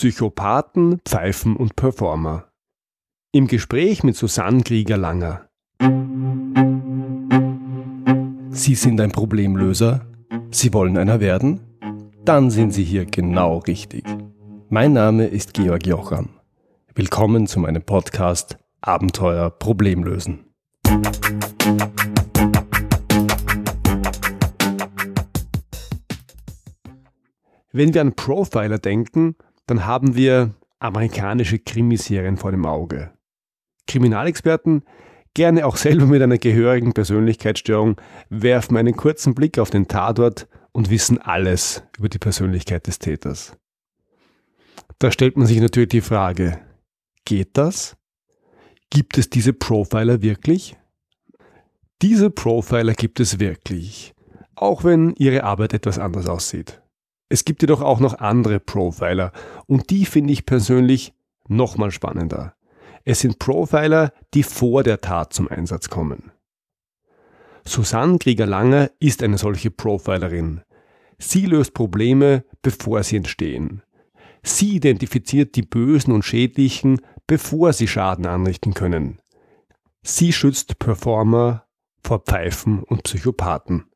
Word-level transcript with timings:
Psychopathen, 0.00 0.98
Pfeifen 1.04 1.56
und 1.56 1.76
Performer. 1.76 2.46
Im 3.32 3.48
Gespräch 3.48 4.02
mit 4.02 4.16
Susanne 4.16 4.62
Krieger-Langer. 4.62 5.46
Sie 8.48 8.74
sind 8.76 8.98
ein 8.98 9.12
Problemlöser? 9.12 10.06
Sie 10.50 10.72
wollen 10.72 10.96
einer 10.96 11.20
werden? 11.20 11.60
Dann 12.24 12.50
sind 12.50 12.70
Sie 12.70 12.82
hier 12.82 13.04
genau 13.04 13.58
richtig. 13.58 14.06
Mein 14.70 14.94
Name 14.94 15.26
ist 15.26 15.52
Georg 15.52 15.86
Jocham. 15.86 16.30
Willkommen 16.94 17.46
zu 17.46 17.60
meinem 17.60 17.82
Podcast 17.82 18.56
Abenteuer 18.80 19.50
Problemlösen. 19.50 20.46
Wenn 27.72 27.92
wir 27.92 28.00
an 28.00 28.14
Profiler 28.14 28.78
denken, 28.78 29.36
dann 29.70 29.86
haben 29.86 30.16
wir 30.16 30.52
amerikanische 30.80 31.60
Krimiserien 31.60 32.36
vor 32.36 32.50
dem 32.50 32.66
Auge. 32.66 33.12
Kriminalexperten, 33.86 34.82
gerne 35.32 35.64
auch 35.64 35.76
selber 35.76 36.06
mit 36.06 36.20
einer 36.20 36.38
gehörigen 36.38 36.92
Persönlichkeitsstörung, 36.92 38.00
werfen 38.28 38.76
einen 38.76 38.96
kurzen 38.96 39.34
Blick 39.34 39.60
auf 39.60 39.70
den 39.70 39.86
Tatort 39.86 40.48
und 40.72 40.90
wissen 40.90 41.18
alles 41.18 41.84
über 41.96 42.08
die 42.08 42.18
Persönlichkeit 42.18 42.88
des 42.88 42.98
Täters. 42.98 43.56
Da 44.98 45.12
stellt 45.12 45.36
man 45.36 45.46
sich 45.46 45.60
natürlich 45.60 45.90
die 45.90 46.00
Frage, 46.00 46.58
geht 47.24 47.56
das? 47.56 47.96
Gibt 48.90 49.18
es 49.18 49.30
diese 49.30 49.52
Profiler 49.52 50.20
wirklich? 50.20 50.76
Diese 52.02 52.30
Profiler 52.30 52.94
gibt 52.94 53.20
es 53.20 53.38
wirklich, 53.38 54.14
auch 54.56 54.82
wenn 54.82 55.14
ihre 55.14 55.44
Arbeit 55.44 55.74
etwas 55.74 56.00
anders 56.00 56.26
aussieht. 56.26 56.82
Es 57.32 57.44
gibt 57.44 57.62
jedoch 57.62 57.80
auch 57.80 58.00
noch 58.00 58.18
andere 58.18 58.58
Profiler 58.58 59.32
und 59.66 59.90
die 59.90 60.04
finde 60.04 60.32
ich 60.32 60.46
persönlich 60.46 61.14
nochmal 61.48 61.92
spannender. 61.92 62.54
Es 63.04 63.20
sind 63.20 63.38
Profiler, 63.38 64.12
die 64.34 64.42
vor 64.42 64.82
der 64.82 65.00
Tat 65.00 65.32
zum 65.32 65.48
Einsatz 65.48 65.88
kommen. 65.88 66.32
Susanne 67.64 68.18
Krieger-Langer 68.18 68.90
ist 68.98 69.22
eine 69.22 69.38
solche 69.38 69.70
Profilerin. 69.70 70.62
Sie 71.18 71.46
löst 71.46 71.72
Probleme, 71.72 72.44
bevor 72.62 73.02
sie 73.04 73.16
entstehen. 73.16 73.82
Sie 74.42 74.76
identifiziert 74.76 75.54
die 75.54 75.62
Bösen 75.62 76.12
und 76.12 76.24
Schädlichen, 76.24 77.00
bevor 77.26 77.72
sie 77.72 77.86
Schaden 77.86 78.26
anrichten 78.26 78.74
können. 78.74 79.20
Sie 80.02 80.32
schützt 80.32 80.78
Performer 80.78 81.66
vor 82.02 82.20
Pfeifen 82.20 82.82
und 82.82 83.04
Psychopathen. 83.04 83.89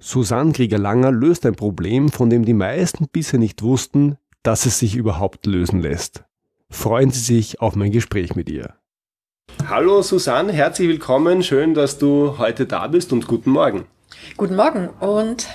Susanne 0.00 0.52
Krieger-Langer 0.52 1.10
löst 1.10 1.44
ein 1.44 1.56
Problem, 1.56 2.10
von 2.10 2.30
dem 2.30 2.44
die 2.44 2.54
meisten 2.54 3.08
bisher 3.08 3.40
nicht 3.40 3.62
wussten, 3.62 4.16
dass 4.44 4.64
es 4.64 4.78
sich 4.78 4.94
überhaupt 4.94 5.44
lösen 5.44 5.82
lässt. 5.82 6.22
Freuen 6.70 7.10
Sie 7.10 7.18
sich 7.18 7.60
auf 7.60 7.74
mein 7.74 7.90
Gespräch 7.90 8.36
mit 8.36 8.48
ihr. 8.48 8.74
Hallo 9.68 10.02
Susanne, 10.02 10.52
herzlich 10.52 10.88
willkommen. 10.88 11.42
Schön, 11.42 11.74
dass 11.74 11.98
du 11.98 12.38
heute 12.38 12.66
da 12.66 12.86
bist 12.86 13.12
und 13.12 13.26
guten 13.26 13.50
Morgen. 13.50 13.86
Guten 14.36 14.54
Morgen 14.54 14.88
und 15.00 15.48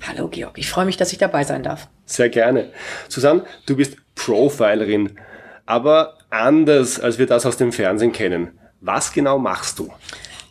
hallo 0.00 0.28
Georg. 0.28 0.56
Ich 0.56 0.70
freue 0.70 0.86
mich, 0.86 0.96
dass 0.96 1.12
ich 1.12 1.18
dabei 1.18 1.44
sein 1.44 1.62
darf. 1.62 1.88
Sehr 2.06 2.30
gerne. 2.30 2.70
Susanne, 3.08 3.44
du 3.66 3.76
bist 3.76 3.98
Profilerin, 4.14 5.18
aber 5.66 6.16
anders, 6.30 6.98
als 6.98 7.18
wir 7.18 7.26
das 7.26 7.44
aus 7.44 7.58
dem 7.58 7.70
Fernsehen 7.70 8.12
kennen. 8.12 8.58
Was 8.80 9.12
genau 9.12 9.38
machst 9.38 9.78
du? 9.78 9.92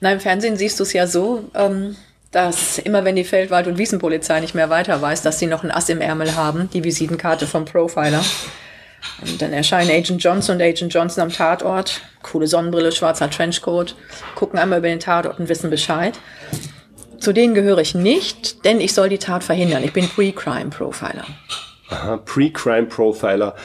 Na, 0.01 0.11
im 0.11 0.19
Fernsehen 0.19 0.55
siehst 0.55 0.79
du 0.79 0.83
es 0.83 0.93
ja 0.93 1.07
so, 1.07 1.49
ähm, 1.55 1.95
dass 2.31 2.77
immer 2.77 3.05
wenn 3.05 3.15
die 3.15 3.23
Feldwald- 3.23 3.67
und 3.67 3.77
Wiesenpolizei 3.77 4.39
nicht 4.39 4.55
mehr 4.55 4.69
weiter 4.69 5.01
weiß, 5.01 5.21
dass 5.21 5.39
sie 5.39 5.47
noch 5.47 5.63
ein 5.63 5.71
Ass 5.71 5.89
im 5.89 6.01
Ärmel 6.01 6.35
haben, 6.35 6.69
die 6.71 6.83
Visitenkarte 6.83 7.47
vom 7.47 7.65
Profiler. 7.65 8.23
Und 9.21 9.41
dann 9.41 9.53
erscheinen 9.53 9.89
Agent 9.89 10.21
Johnson 10.21 10.55
und 10.55 10.61
Agent 10.61 10.93
Johnson 10.93 11.23
am 11.23 11.31
Tatort. 11.31 12.01
Coole 12.21 12.47
Sonnenbrille, 12.47 12.91
schwarzer 12.91 13.29
Trenchcoat, 13.29 13.95
gucken 14.35 14.59
einmal 14.59 14.79
über 14.79 14.89
den 14.89 14.99
Tatort 14.99 15.39
und 15.39 15.49
wissen 15.49 15.69
Bescheid. 15.69 16.19
Zu 17.19 17.33
denen 17.33 17.53
gehöre 17.53 17.79
ich 17.79 17.95
nicht, 17.95 18.63
denn 18.65 18.79
ich 18.79 18.93
soll 18.93 19.09
die 19.09 19.17
Tat 19.17 19.43
verhindern. 19.43 19.83
Ich 19.83 19.93
bin 19.93 20.07
Pre-Crime-Profiler. 20.07 21.25
Aha, 21.89 22.17
Pre-Crime-Profiler. 22.17 23.55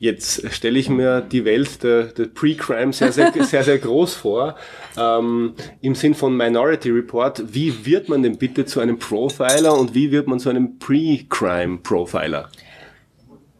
Jetzt 0.00 0.52
stelle 0.52 0.78
ich 0.78 0.88
mir 0.88 1.20
die 1.20 1.44
Welt 1.44 1.82
der, 1.82 2.04
der 2.04 2.26
Pre-Crime 2.26 2.92
sehr, 2.92 3.12
sehr, 3.12 3.32
sehr, 3.40 3.64
sehr 3.64 3.78
groß 3.78 4.14
vor. 4.14 4.56
Ähm, 4.96 5.54
Im 5.80 5.94
Sinn 5.96 6.14
von 6.14 6.36
Minority 6.36 6.90
Report, 6.90 7.42
wie 7.52 7.84
wird 7.84 8.08
man 8.08 8.22
denn 8.22 8.38
bitte 8.38 8.64
zu 8.64 8.80
einem 8.80 8.98
Profiler 8.98 9.76
und 9.76 9.94
wie 9.94 10.12
wird 10.12 10.28
man 10.28 10.38
zu 10.38 10.50
einem 10.50 10.78
Pre-Crime-Profiler? 10.78 12.48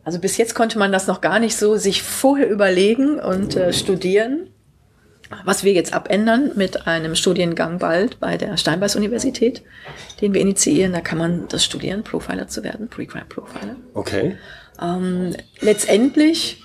Also 0.04 0.20
bis 0.20 0.36
jetzt 0.36 0.54
konnte 0.54 0.78
man 0.78 0.92
das 0.92 1.06
noch 1.06 1.20
gar 1.20 1.38
nicht 1.40 1.56
so 1.56 1.76
sich 1.76 2.02
vorher 2.02 2.48
überlegen 2.48 3.18
und 3.18 3.56
äh, 3.56 3.72
studieren. 3.72 4.48
Was 5.44 5.64
wir 5.64 5.72
jetzt 5.72 5.92
abändern 5.92 6.52
mit 6.54 6.86
einem 6.86 7.14
Studiengang 7.14 7.78
bald 7.78 8.18
bei 8.20 8.36
der 8.36 8.56
Steinbeis 8.56 8.96
Universität, 8.96 9.62
den 10.20 10.34
wir 10.34 10.40
initiieren, 10.40 10.92
da 10.92 11.00
kann 11.00 11.18
man 11.18 11.48
das 11.48 11.64
studieren, 11.64 12.02
Profiler 12.02 12.48
zu 12.48 12.64
werden, 12.64 12.88
Pre-Crime 12.88 13.26
Profiler. 13.28 13.76
Okay. 13.94 14.36
Ähm, 14.80 15.34
letztendlich 15.60 16.62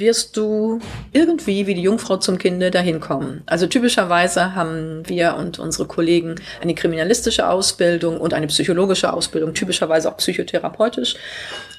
wirst 0.00 0.36
du 0.36 0.80
irgendwie 1.12 1.66
wie 1.66 1.74
die 1.74 1.82
Jungfrau 1.82 2.16
zum 2.16 2.38
Kinde 2.38 2.70
dahin 2.70 2.98
kommen. 2.98 3.42
Also 3.46 3.66
typischerweise 3.66 4.54
haben 4.54 5.02
wir 5.06 5.36
und 5.36 5.58
unsere 5.58 5.86
Kollegen 5.86 6.36
eine 6.60 6.74
kriminalistische 6.74 7.48
Ausbildung 7.48 8.20
und 8.20 8.34
eine 8.34 8.48
psychologische 8.48 9.12
Ausbildung, 9.12 9.54
typischerweise 9.54 10.10
auch 10.10 10.16
psychotherapeutisch. 10.16 11.14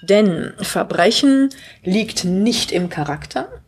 Denn 0.04 0.54
Verbrechen 0.58 1.50
liegt 1.84 2.24
nicht 2.24 2.72
im 2.72 2.90
Charakter, 2.90 3.61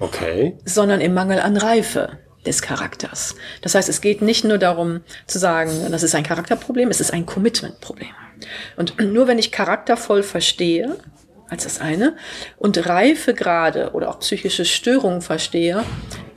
okay. 0.00 0.56
sondern 0.64 1.00
im 1.00 1.14
Mangel 1.14 1.38
an 1.38 1.56
Reife 1.56 2.18
des 2.44 2.62
Charakters. 2.62 3.36
Das 3.60 3.74
heißt, 3.74 3.88
es 3.88 4.00
geht 4.00 4.22
nicht 4.22 4.44
nur 4.44 4.58
darum 4.58 5.00
zu 5.26 5.38
sagen, 5.38 5.72
das 5.90 6.02
ist 6.02 6.14
ein 6.14 6.24
Charakterproblem, 6.24 6.88
es 6.88 7.00
ist 7.00 7.12
ein 7.12 7.26
Commitmentproblem. 7.26 8.08
Und 8.76 8.98
nur 8.98 9.28
wenn 9.28 9.38
ich 9.38 9.52
charaktervoll 9.52 10.22
verstehe, 10.22 10.96
als 11.48 11.64
das 11.64 11.80
eine, 11.80 12.16
und 12.56 12.86
Reifegrade 12.86 13.90
oder 13.92 14.08
auch 14.08 14.20
psychische 14.20 14.64
Störungen 14.64 15.20
verstehe, 15.20 15.82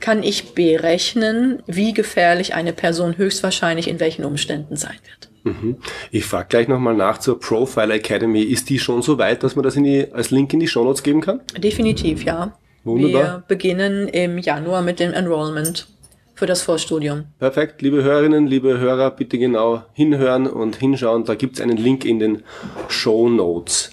kann 0.00 0.22
ich 0.22 0.54
berechnen, 0.54 1.62
wie 1.66 1.94
gefährlich 1.94 2.54
eine 2.54 2.72
Person 2.72 3.16
höchstwahrscheinlich 3.16 3.88
in 3.88 4.00
welchen 4.00 4.24
Umständen 4.24 4.76
sein 4.76 4.98
wird. 5.04 5.30
Mhm. 5.44 5.76
Ich 6.10 6.24
frage 6.24 6.48
gleich 6.48 6.68
nochmal 6.68 6.94
nach 6.94 7.18
zur 7.18 7.38
Profile 7.38 7.94
Academy. 7.94 8.42
Ist 8.42 8.70
die 8.70 8.78
schon 8.78 9.02
so 9.02 9.18
weit, 9.18 9.42
dass 9.42 9.56
man 9.56 9.62
das 9.62 9.74
die, 9.74 10.12
als 10.12 10.30
Link 10.30 10.52
in 10.52 10.60
die 10.60 10.68
Show 10.68 10.84
Notes 10.84 11.02
geben 11.02 11.20
kann? 11.20 11.40
Definitiv, 11.56 12.24
ja. 12.24 12.58
Wunderbar. 12.84 13.22
Wir 13.22 13.44
beginnen 13.48 14.08
im 14.08 14.38
Januar 14.38 14.82
mit 14.82 15.00
dem 15.00 15.12
Enrollment 15.12 15.88
für 16.34 16.46
das 16.46 16.62
Vorstudium. 16.62 17.24
Perfekt, 17.38 17.80
liebe 17.80 18.02
Hörerinnen, 18.02 18.46
liebe 18.46 18.78
Hörer, 18.78 19.10
bitte 19.10 19.38
genau 19.38 19.82
hinhören 19.94 20.46
und 20.46 20.76
hinschauen. 20.76 21.24
Da 21.24 21.34
gibt 21.34 21.56
es 21.56 21.62
einen 21.62 21.76
Link 21.76 22.04
in 22.04 22.18
den 22.18 22.42
Show 22.88 23.28
Notes. 23.28 23.90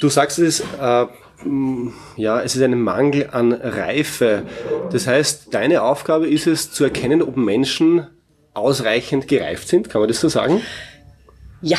Du 0.00 0.08
sagst 0.08 0.38
es, 0.38 0.60
äh, 0.60 1.06
ja, 2.16 2.40
es 2.42 2.56
ist 2.56 2.62
ein 2.62 2.80
Mangel 2.80 3.28
an 3.32 3.52
Reife. 3.52 4.42
Das 4.90 5.06
heißt, 5.06 5.54
deine 5.54 5.82
Aufgabe 5.82 6.28
ist 6.28 6.46
es 6.46 6.72
zu 6.72 6.84
erkennen, 6.84 7.22
ob 7.22 7.36
Menschen 7.36 8.06
ausreichend 8.52 9.28
gereift 9.28 9.68
sind. 9.68 9.88
Kann 9.88 10.00
man 10.00 10.08
das 10.08 10.20
so 10.20 10.28
sagen? 10.28 10.60
Ja, 11.60 11.78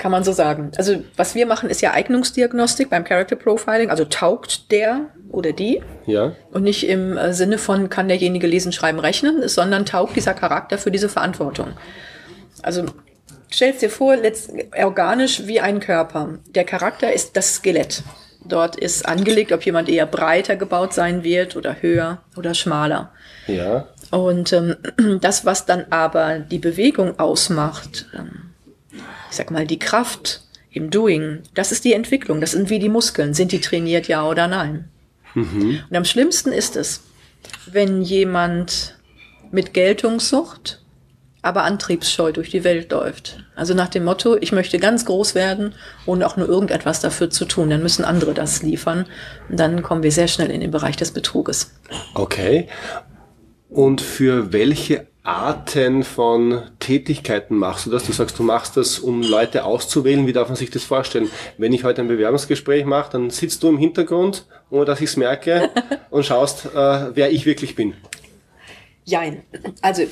kann 0.00 0.10
man 0.10 0.24
so 0.24 0.32
sagen. 0.32 0.72
Also 0.76 1.04
was 1.16 1.36
wir 1.36 1.46
machen, 1.46 1.70
ist 1.70 1.82
ja 1.82 1.92
Eignungsdiagnostik 1.92 2.90
beim 2.90 3.04
Character 3.04 3.36
Profiling. 3.36 3.90
Also 3.90 4.04
taugt 4.04 4.72
der 4.72 5.10
oder 5.30 5.52
die? 5.52 5.82
Ja. 6.06 6.32
Und 6.50 6.64
nicht 6.64 6.88
im 6.88 7.16
äh, 7.16 7.32
Sinne 7.32 7.58
von, 7.58 7.88
kann 7.90 8.08
derjenige 8.08 8.48
lesen, 8.48 8.72
schreiben, 8.72 8.98
rechnen, 8.98 9.46
sondern 9.46 9.86
taugt 9.86 10.16
dieser 10.16 10.34
Charakter 10.34 10.78
für 10.78 10.90
diese 10.90 11.08
Verantwortung. 11.08 11.68
Also 12.62 12.86
stellst 13.52 13.82
dir 13.82 13.90
vor, 13.90 14.16
organisch 14.82 15.46
wie 15.46 15.60
ein 15.60 15.80
Körper. 15.80 16.38
Der 16.54 16.64
Charakter 16.64 17.12
ist 17.12 17.36
das 17.36 17.56
Skelett. 17.56 18.02
Dort 18.44 18.76
ist 18.76 19.06
angelegt, 19.06 19.52
ob 19.52 19.62
jemand 19.62 19.90
eher 19.90 20.06
breiter 20.06 20.56
gebaut 20.56 20.94
sein 20.94 21.22
wird 21.22 21.56
oder 21.56 21.76
höher 21.82 22.22
oder 22.36 22.54
schmaler. 22.54 23.12
Ja. 23.46 23.86
Und 24.10 24.52
ähm, 24.54 24.76
das, 25.20 25.44
was 25.44 25.66
dann 25.66 25.86
aber 25.90 26.38
die 26.38 26.58
Bewegung 26.58 27.18
ausmacht, 27.18 28.06
ähm, 28.16 28.49
ich 28.92 29.36
sag 29.36 29.50
mal, 29.50 29.66
die 29.66 29.78
Kraft 29.78 30.42
im 30.72 30.90
Doing, 30.90 31.40
das 31.54 31.72
ist 31.72 31.84
die 31.84 31.92
Entwicklung. 31.92 32.40
Das 32.40 32.52
sind 32.52 32.70
wie 32.70 32.78
die 32.78 32.88
Muskeln. 32.88 33.34
Sind 33.34 33.52
die 33.52 33.60
trainiert, 33.60 34.08
ja 34.08 34.26
oder 34.26 34.46
nein? 34.48 34.88
Mhm. 35.34 35.80
Und 35.88 35.96
am 35.96 36.04
schlimmsten 36.04 36.52
ist 36.52 36.76
es, 36.76 37.02
wenn 37.66 38.02
jemand 38.02 38.96
mit 39.50 39.74
Geltungssucht 39.74 40.80
aber 41.42 41.64
antriebsscheu 41.64 42.32
durch 42.32 42.50
die 42.50 42.64
Welt 42.64 42.92
läuft. 42.92 43.42
Also 43.56 43.72
nach 43.72 43.88
dem 43.88 44.04
Motto, 44.04 44.36
ich 44.36 44.52
möchte 44.52 44.78
ganz 44.78 45.06
groß 45.06 45.34
werden, 45.34 45.74
ohne 46.04 46.26
auch 46.26 46.36
nur 46.36 46.46
irgendetwas 46.46 47.00
dafür 47.00 47.30
zu 47.30 47.46
tun. 47.46 47.70
Dann 47.70 47.82
müssen 47.82 48.04
andere 48.04 48.34
das 48.34 48.62
liefern. 48.62 49.06
Und 49.48 49.58
dann 49.58 49.82
kommen 49.82 50.02
wir 50.02 50.12
sehr 50.12 50.28
schnell 50.28 50.50
in 50.50 50.60
den 50.60 50.70
Bereich 50.70 50.96
des 50.96 51.12
Betruges. 51.12 51.72
Okay. 52.14 52.68
Und 53.70 54.02
für 54.02 54.52
welche 54.52 55.06
Arten 55.22 56.02
von 56.02 56.62
Tätigkeiten 56.78 57.56
machst 57.56 57.86
du 57.86 57.90
das? 57.90 58.04
Du 58.04 58.12
sagst, 58.12 58.38
du 58.38 58.42
machst 58.42 58.76
das, 58.76 58.98
um 58.98 59.22
Leute 59.22 59.64
auszuwählen. 59.64 60.26
Wie 60.26 60.32
darf 60.32 60.48
man 60.48 60.56
sich 60.56 60.70
das 60.70 60.82
vorstellen? 60.82 61.30
Wenn 61.58 61.72
ich 61.72 61.84
heute 61.84 62.00
ein 62.00 62.08
Bewerbungsgespräch 62.08 62.86
mache, 62.86 63.12
dann 63.12 63.30
sitzt 63.30 63.62
du 63.62 63.68
im 63.68 63.76
Hintergrund, 63.76 64.46
ohne 64.70 64.86
dass 64.86 65.00
ich 65.00 65.10
es 65.10 65.16
merke, 65.16 65.68
und 66.10 66.24
schaust, 66.24 66.66
äh, 66.66 67.14
wer 67.14 67.30
ich 67.30 67.44
wirklich 67.44 67.74
bin. 67.74 67.94
Jein. 69.04 69.42
Also 69.82 70.04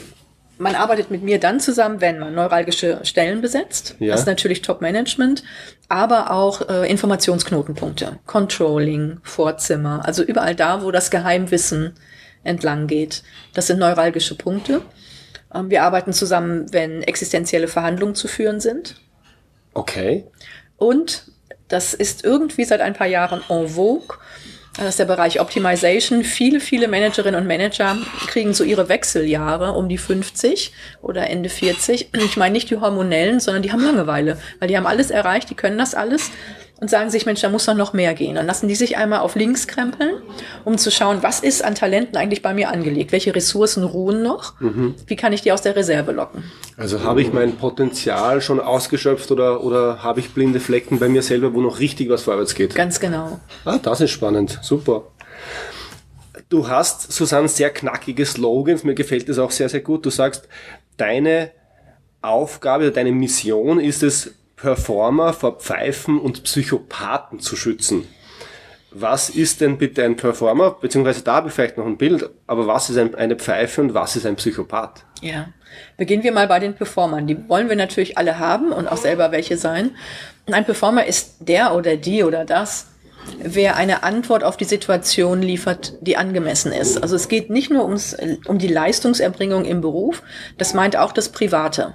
man 0.58 0.74
arbeitet 0.74 1.10
mit 1.10 1.22
mir 1.22 1.40
dann 1.40 1.60
zusammen, 1.60 2.00
wenn 2.00 2.18
man 2.18 2.34
neuralgische 2.34 3.00
Stellen 3.04 3.40
besetzt. 3.40 3.96
Ja. 4.00 4.12
Das 4.12 4.20
ist 4.20 4.26
natürlich 4.26 4.60
Top-Management, 4.60 5.42
aber 5.88 6.32
auch 6.32 6.68
äh, 6.68 6.90
Informationsknotenpunkte, 6.90 8.18
Controlling, 8.26 9.20
Vorzimmer, 9.22 10.02
also 10.04 10.22
überall 10.22 10.54
da, 10.54 10.82
wo 10.82 10.90
das 10.90 11.10
Geheimwissen 11.10 11.94
entlang 12.44 12.86
geht. 12.86 13.22
Das 13.54 13.68
sind 13.68 13.78
neuralgische 13.78 14.36
Punkte. 14.36 14.82
Ähm, 15.54 15.70
wir 15.70 15.82
arbeiten 15.82 16.12
zusammen, 16.12 16.72
wenn 16.72 17.02
existenzielle 17.02 17.68
Verhandlungen 17.68 18.14
zu 18.14 18.28
führen 18.28 18.60
sind. 18.60 18.96
Okay. 19.74 20.24
Und 20.76 21.24
das 21.68 21.94
ist 21.94 22.24
irgendwie 22.24 22.64
seit 22.64 22.80
ein 22.80 22.94
paar 22.94 23.06
Jahren 23.06 23.42
en 23.48 23.68
vogue. 23.68 24.18
Das 24.76 24.90
ist 24.90 24.98
der 25.00 25.06
Bereich 25.06 25.40
Optimization. 25.40 26.22
Viele, 26.22 26.60
viele 26.60 26.86
Managerinnen 26.86 27.40
und 27.40 27.48
Manager 27.48 27.96
kriegen 28.28 28.54
so 28.54 28.62
ihre 28.62 28.88
Wechseljahre 28.88 29.72
um 29.72 29.88
die 29.88 29.98
50 29.98 30.72
oder 31.02 31.28
Ende 31.28 31.48
40. 31.48 32.10
Ich 32.14 32.36
meine 32.36 32.52
nicht 32.52 32.70
die 32.70 32.76
hormonellen, 32.76 33.40
sondern 33.40 33.64
die 33.64 33.72
haben 33.72 33.82
Langeweile, 33.82 34.38
weil 34.60 34.68
die 34.68 34.76
haben 34.76 34.86
alles 34.86 35.10
erreicht, 35.10 35.50
die 35.50 35.56
können 35.56 35.78
das 35.78 35.96
alles 35.96 36.30
und 36.80 36.88
sagen 36.88 37.10
sich, 37.10 37.26
Mensch, 37.26 37.40
da 37.40 37.48
muss 37.48 37.66
doch 37.66 37.74
noch 37.74 37.92
mehr 37.92 38.14
gehen. 38.14 38.36
Dann 38.36 38.46
lassen 38.46 38.68
die 38.68 38.76
sich 38.76 38.96
einmal 38.96 39.20
auf 39.20 39.34
links 39.34 39.66
krempeln, 39.66 40.22
um 40.64 40.78
zu 40.78 40.90
schauen, 40.90 41.18
was 41.22 41.40
ist 41.40 41.64
an 41.64 41.74
Talenten 41.74 42.16
eigentlich 42.16 42.40
bei 42.40 42.54
mir 42.54 42.70
angelegt? 42.70 43.10
Welche 43.10 43.34
Ressourcen 43.34 43.82
ruhen 43.82 44.22
noch? 44.22 44.60
Mhm. 44.60 44.94
Wie 45.06 45.16
kann 45.16 45.32
ich 45.32 45.42
die 45.42 45.50
aus 45.50 45.62
der 45.62 45.74
Reserve 45.74 46.12
locken? 46.12 46.44
Also 46.76 47.02
habe 47.02 47.20
ich 47.20 47.32
mein 47.32 47.56
Potenzial 47.56 48.40
schon 48.40 48.60
ausgeschöpft 48.60 49.30
oder, 49.32 49.64
oder 49.64 50.02
habe 50.04 50.20
ich 50.20 50.30
blinde 50.30 50.60
Flecken 50.60 51.00
bei 51.00 51.08
mir 51.08 51.22
selber, 51.22 51.52
wo 51.52 51.60
noch 51.60 51.80
richtig 51.80 52.08
was 52.10 52.22
vorwärts 52.22 52.54
geht? 52.54 52.74
Ganz 52.74 53.00
genau. 53.00 53.40
Ah, 53.64 53.78
das 53.82 54.00
ist 54.00 54.12
spannend. 54.12 54.58
Super. 54.62 55.02
Du 56.48 56.68
hast, 56.68 57.12
Susanne, 57.12 57.48
sehr 57.48 57.70
knackige 57.70 58.24
Slogans. 58.24 58.84
Mir 58.84 58.94
gefällt 58.94 59.28
das 59.28 59.38
auch 59.38 59.50
sehr, 59.50 59.68
sehr 59.68 59.80
gut. 59.80 60.06
Du 60.06 60.10
sagst, 60.10 60.48
deine 60.96 61.50
Aufgabe 62.22 62.84
oder 62.84 62.92
deine 62.92 63.12
Mission 63.12 63.80
ist 63.80 64.02
es, 64.02 64.34
Performer 64.58 65.32
vor 65.32 65.58
Pfeifen 65.58 66.20
und 66.20 66.42
Psychopathen 66.42 67.40
zu 67.40 67.56
schützen. 67.56 68.06
Was 68.90 69.28
ist 69.28 69.60
denn 69.60 69.78
bitte 69.78 70.02
ein 70.04 70.16
Performer? 70.16 70.70
Beziehungsweise 70.80 71.22
da 71.22 71.34
habe 71.34 71.48
ich 71.48 71.54
vielleicht 71.54 71.76
noch 71.76 71.86
ein 71.86 71.98
Bild, 71.98 72.28
aber 72.46 72.66
was 72.66 72.88
ist 72.90 72.96
ein, 72.96 73.14
eine 73.14 73.36
Pfeife 73.36 73.82
und 73.82 73.94
was 73.94 74.16
ist 74.16 74.26
ein 74.26 74.36
Psychopath? 74.36 75.04
Ja, 75.20 75.48
beginnen 75.96 76.22
wir 76.22 76.32
mal 76.32 76.48
bei 76.48 76.58
den 76.58 76.74
Performern. 76.74 77.26
Die 77.26 77.48
wollen 77.48 77.68
wir 77.68 77.76
natürlich 77.76 78.16
alle 78.16 78.38
haben 78.38 78.72
und 78.72 78.88
auch 78.88 78.96
selber 78.96 79.30
welche 79.30 79.58
sein. 79.58 79.90
Ein 80.50 80.64
Performer 80.64 81.04
ist 81.04 81.36
der 81.40 81.74
oder 81.74 81.96
die 81.96 82.24
oder 82.24 82.46
das, 82.46 82.86
wer 83.38 83.76
eine 83.76 84.02
Antwort 84.04 84.42
auf 84.42 84.56
die 84.56 84.64
Situation 84.64 85.42
liefert, 85.42 85.92
die 86.00 86.16
angemessen 86.16 86.72
ist. 86.72 87.02
Also 87.02 87.14
es 87.14 87.28
geht 87.28 87.50
nicht 87.50 87.70
nur 87.70 87.84
ums, 87.84 88.16
um 88.46 88.58
die 88.58 88.68
Leistungserbringung 88.68 89.66
im 89.66 89.82
Beruf, 89.82 90.22
das 90.56 90.72
meint 90.72 90.96
auch 90.96 91.12
das 91.12 91.28
Private. 91.28 91.94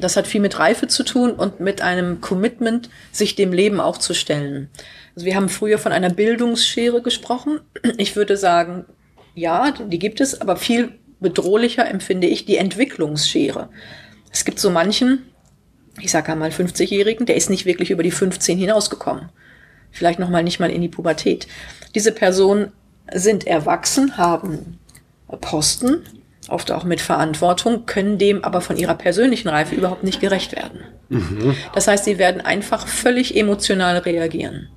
Das 0.00 0.16
hat 0.16 0.26
viel 0.26 0.40
mit 0.40 0.58
Reife 0.58 0.86
zu 0.86 1.02
tun 1.02 1.32
und 1.32 1.60
mit 1.60 1.82
einem 1.82 2.20
Commitment, 2.20 2.90
sich 3.12 3.34
dem 3.34 3.52
Leben 3.52 3.80
auch 3.80 3.98
zu 3.98 4.14
stellen. 4.14 4.68
Also 5.14 5.26
wir 5.26 5.34
haben 5.34 5.48
früher 5.48 5.78
von 5.78 5.92
einer 5.92 6.10
Bildungsschere 6.10 7.02
gesprochen. 7.02 7.60
Ich 7.96 8.16
würde 8.16 8.36
sagen, 8.36 8.84
ja, 9.34 9.72
die 9.72 9.98
gibt 9.98 10.20
es, 10.20 10.40
aber 10.40 10.56
viel 10.56 10.98
bedrohlicher 11.20 11.88
empfinde 11.88 12.26
ich 12.26 12.44
die 12.44 12.56
Entwicklungsschere. 12.56 13.68
Es 14.30 14.44
gibt 14.44 14.58
so 14.58 14.70
manchen, 14.70 15.24
ich 16.00 16.10
sage 16.10 16.32
einmal 16.32 16.50
50-Jährigen, 16.50 17.26
der 17.26 17.36
ist 17.36 17.50
nicht 17.50 17.66
wirklich 17.66 17.90
über 17.90 18.02
die 18.02 18.10
15 18.10 18.58
hinausgekommen. 18.58 19.30
Vielleicht 19.90 20.18
noch 20.18 20.28
mal 20.28 20.42
nicht 20.42 20.60
mal 20.60 20.70
in 20.70 20.82
die 20.82 20.88
Pubertät. 20.88 21.48
Diese 21.94 22.12
Personen 22.12 22.72
sind 23.12 23.46
erwachsen, 23.46 24.16
haben 24.16 24.78
Posten, 25.40 26.04
oft 26.50 26.70
auch 26.72 26.84
mit 26.84 27.00
Verantwortung, 27.00 27.86
können 27.86 28.18
dem 28.18 28.44
aber 28.44 28.60
von 28.60 28.76
ihrer 28.76 28.94
persönlichen 28.94 29.48
Reife 29.48 29.74
überhaupt 29.74 30.04
nicht 30.04 30.20
gerecht 30.20 30.54
werden. 30.56 30.80
Mhm. 31.08 31.54
Das 31.74 31.88
heißt, 31.88 32.04
sie 32.04 32.18
werden 32.18 32.40
einfach 32.40 32.86
völlig 32.86 33.36
emotional 33.36 33.98
reagieren. 33.98 34.68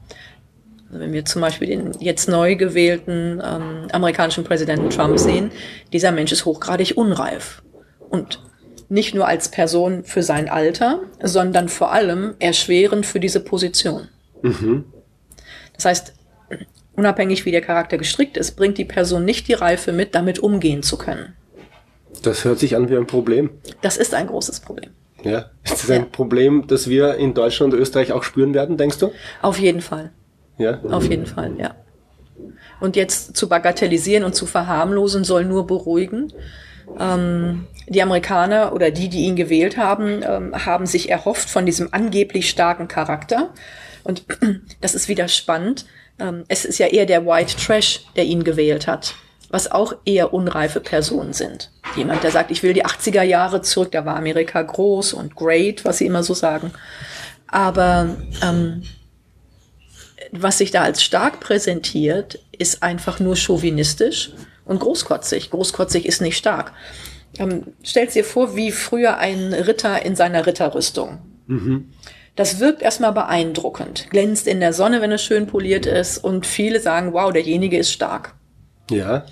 Also 0.88 1.00
wenn 1.00 1.14
wir 1.14 1.24
zum 1.26 1.42
Beispiel 1.42 1.68
den 1.68 1.92
jetzt 2.00 2.28
neu 2.28 2.56
gewählten 2.56 3.42
ähm, 3.44 3.88
amerikanischen 3.92 4.44
Präsidenten 4.44 4.90
Trump 4.90 5.18
sehen, 5.18 5.52
dieser 5.94 6.12
Mensch 6.12 6.32
ist 6.32 6.46
hochgradig 6.46 6.98
unreif. 6.98 7.62
Und 8.10 8.40
nicht 8.90 9.16
nur 9.16 9.26
als 9.26 9.50
Person 9.50 10.04
für 10.04 10.22
sein 10.22 10.50
Alter, 10.50 11.00
sondern 11.24 11.70
vor 11.70 11.94
allem 11.94 12.36
erschwerend 12.40 13.06
für 13.06 13.22
diese 13.22 13.40
Position. 13.40 14.10
Mhm. 14.42 14.84
Das 15.74 15.86
heißt, 15.86 16.14
unabhängig 16.94 17.46
wie 17.46 17.52
der 17.52 17.62
Charakter 17.62 17.98
gestrickt 17.98 18.36
ist, 18.36 18.58
bringt 18.58 18.78
die 18.78 18.86
Person 18.86 19.24
nicht 19.24 19.48
die 19.48 19.54
Reife 19.54 19.94
mit, 19.94 20.14
damit 20.14 20.40
umgehen 20.40 20.84
zu 20.84 20.98
können. 20.98 21.34
Das 22.22 22.46
hört 22.46 22.60
sich 22.60 22.76
an 22.76 22.90
wie 22.90 22.98
ein 22.98 23.08
Problem. 23.08 23.50
Das 23.82 23.98
ist 23.98 24.14
ein 24.14 24.28
großes 24.28 24.60
Problem. 24.60 24.92
Ja, 25.24 25.52
ist 25.64 25.84
das 25.84 25.92
ein 25.92 26.02
ja. 26.02 26.08
Problem, 26.12 26.66
das 26.68 26.88
wir 26.88 27.16
in 27.16 27.34
Deutschland 27.34 27.74
und 27.74 27.80
Österreich 27.80 28.12
auch 28.12 28.24
spüren 28.24 28.54
werden, 28.54 28.78
denkst 28.78 28.98
du? 28.98 29.12
Auf 29.42 29.60
jeden 29.60 29.82
Fall. 29.82 30.12
Ja. 30.58 30.80
Auf 30.90 31.10
jeden 31.10 31.26
Fall, 31.26 31.54
ja. 31.58 31.76
Und 32.80 32.96
jetzt 32.96 33.38
zu 33.38 33.48
bagatellisieren 33.48 34.24
und 34.24 34.34
zu 34.34 34.46
verharmlosen 34.46 35.24
soll 35.24 35.46
nur 35.46 35.68
beruhigen. 35.68 36.34
Ähm, 37.00 37.68
die 37.88 38.02
Amerikaner 38.02 38.74
oder 38.74 38.90
die, 38.90 39.10
die 39.10 39.26
ihn 39.26 39.36
gewählt 39.36 39.78
haben, 39.78 40.22
ähm, 40.24 40.66
haben 40.66 40.88
sich 40.88 41.10
erhofft 41.10 41.50
von 41.50 41.66
diesem 41.66 41.90
angeblich 41.92 42.50
starken 42.50 42.88
Charakter. 42.88 43.50
Und 44.04 44.24
das 44.82 44.96
ist 44.96 45.08
wieder 45.08 45.28
spannend. 45.28 45.86
Ähm, 46.20 46.44
es 46.48 46.66
ist 46.66 46.80
ja 46.80 46.88
eher 46.88 47.06
der 47.06 47.26
White 47.26 47.56
Trash, 47.58 48.06
der 48.16 48.26
ihn 48.26 48.44
gewählt 48.44 48.88
hat 48.88 49.16
was 49.52 49.70
auch 49.70 49.94
eher 50.06 50.34
unreife 50.34 50.80
Personen 50.80 51.34
sind. 51.34 51.72
Jemand, 51.96 52.24
der 52.24 52.32
sagt, 52.32 52.52
ich 52.52 52.64
will 52.64 52.74
die 52.74 52.86
80er 52.86 53.22
Jahre 53.22 53.62
zurück, 53.62 53.92
da 53.92 54.06
war 54.06 54.16
Amerika 54.16 54.62
groß 54.62 55.14
und 55.14 55.36
great, 55.36 55.84
was 55.84 55.98
sie 55.98 56.06
immer 56.06 56.24
so 56.24 56.34
sagen. 56.34 56.72
Aber 57.48 58.16
ähm, 58.42 58.84
was 60.32 60.58
sich 60.58 60.72
da 60.72 60.84
als 60.84 61.04
stark 61.04 61.42
präsentiert, 61.42 62.40
ist 62.58 62.82
einfach 62.82 63.20
nur 63.20 63.36
chauvinistisch 63.36 64.32
und 64.64 64.80
großkotzig. 64.80 65.52
Großkotzig 65.52 66.06
ist 66.06 66.22
nicht 66.22 66.38
stark. 66.38 66.72
Ähm, 67.38 67.74
stellt 67.84 68.16
dir 68.16 68.24
vor, 68.24 68.56
wie 68.56 68.72
früher 68.72 69.18
ein 69.18 69.54
Ritter 69.54 70.06
in 70.06 70.16
seiner 70.16 70.46
Ritterrüstung. 70.46 71.20
Mhm. 71.48 71.90
Das 72.38 72.60
wirkt 72.60 72.82
erstmal 72.82 73.12
beeindruckend, 73.12 74.10
glänzt 74.10 74.48
in 74.48 74.62
der 74.62 74.72
Sonne, 74.72 75.02
wenn 75.02 75.12
es 75.12 75.22
schön 75.22 75.48
poliert 75.48 75.86
ist 75.86 76.18
und 76.18 76.46
viele 76.46 76.80
sagen, 76.80 77.12
wow, 77.12 77.34
derjenige 77.34 77.78
ist 77.78 77.92
stark. 77.92 78.34
Ja. 78.92 79.26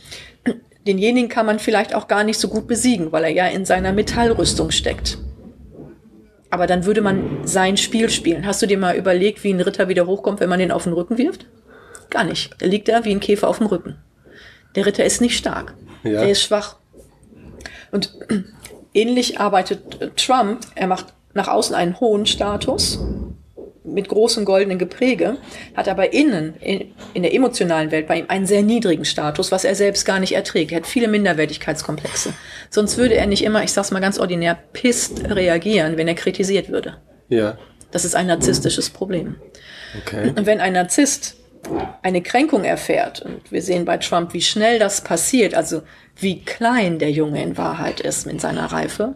Denjenigen 0.87 1.29
kann 1.29 1.45
man 1.45 1.59
vielleicht 1.59 1.93
auch 1.93 2.07
gar 2.07 2.23
nicht 2.23 2.39
so 2.39 2.47
gut 2.47 2.67
besiegen, 2.67 3.11
weil 3.11 3.23
er 3.23 3.29
ja 3.29 3.47
in 3.47 3.65
seiner 3.65 3.93
Metallrüstung 3.93 4.71
steckt. 4.71 5.17
Aber 6.49 6.65
dann 6.65 6.85
würde 6.85 7.01
man 7.01 7.45
sein 7.45 7.77
Spiel 7.77 8.09
spielen. 8.09 8.45
Hast 8.45 8.61
du 8.61 8.65
dir 8.65 8.77
mal 8.77 8.95
überlegt, 8.95 9.43
wie 9.43 9.53
ein 9.53 9.61
Ritter 9.61 9.87
wieder 9.87 10.07
hochkommt, 10.07 10.39
wenn 10.39 10.49
man 10.49 10.59
den 10.59 10.71
auf 10.71 10.85
den 10.85 10.93
Rücken 10.93 11.17
wirft? 11.17 11.45
Gar 12.09 12.23
nicht. 12.23 12.55
Er 12.59 12.69
liegt 12.69 12.87
da 12.87 13.05
wie 13.05 13.11
ein 13.11 13.19
Käfer 13.19 13.47
auf 13.47 13.59
dem 13.59 13.67
Rücken. 13.67 13.97
Der 14.75 14.85
Ritter 14.85 15.05
ist 15.05 15.21
nicht 15.21 15.37
stark. 15.37 15.75
Ja. 16.03 16.23
Er 16.23 16.31
ist 16.31 16.41
schwach. 16.41 16.77
Und 17.91 18.13
ähnlich 18.93 19.39
arbeitet 19.39 20.17
Trump. 20.17 20.61
Er 20.75 20.87
macht 20.87 21.13
nach 21.33 21.47
außen 21.47 21.75
einen 21.75 21.99
hohen 21.99 22.25
Status 22.25 22.99
mit 23.99 24.07
großem 24.07 24.45
goldenen 24.45 24.79
Gepräge, 24.79 25.37
hat 25.75 25.89
aber 25.89 26.13
innen, 26.13 26.53
in, 26.61 26.93
in, 27.13 27.23
der 27.23 27.33
emotionalen 27.33 27.91
Welt 27.91 28.07
bei 28.07 28.19
ihm 28.19 28.25
einen 28.29 28.45
sehr 28.45 28.63
niedrigen 28.63 29.03
Status, 29.03 29.51
was 29.51 29.65
er 29.65 29.75
selbst 29.75 30.05
gar 30.05 30.19
nicht 30.21 30.33
erträgt. 30.33 30.71
Er 30.71 30.77
hat 30.77 30.87
viele 30.87 31.09
Minderwertigkeitskomplexe. 31.09 32.33
Sonst 32.69 32.97
würde 32.97 33.15
er 33.15 33.27
nicht 33.27 33.43
immer, 33.43 33.61
ich 33.61 33.73
sag's 33.73 33.91
mal 33.91 33.99
ganz 33.99 34.17
ordinär, 34.17 34.57
pisst 34.71 35.29
reagieren, 35.29 35.97
wenn 35.97 36.07
er 36.07 36.15
kritisiert 36.15 36.69
würde. 36.69 36.95
Ja. 37.27 37.57
Das 37.91 38.05
ist 38.05 38.15
ein 38.15 38.27
narzisstisches 38.27 38.89
Problem. 38.89 39.35
Okay. 40.01 40.29
Und 40.29 40.45
wenn 40.45 40.61
ein 40.61 40.73
Narzisst 40.73 41.35
eine 42.01 42.21
Kränkung 42.21 42.63
erfährt, 42.63 43.21
und 43.21 43.51
wir 43.51 43.61
sehen 43.61 43.83
bei 43.83 43.97
Trump, 43.97 44.33
wie 44.33 44.41
schnell 44.41 44.79
das 44.79 45.01
passiert, 45.01 45.55
also 45.55 45.81
wie 46.15 46.41
klein 46.41 46.99
der 46.99 47.11
Junge 47.11 47.43
in 47.43 47.57
Wahrheit 47.57 47.99
ist 47.99 48.27
in 48.27 48.39
seiner 48.39 48.71
Reife, 48.71 49.15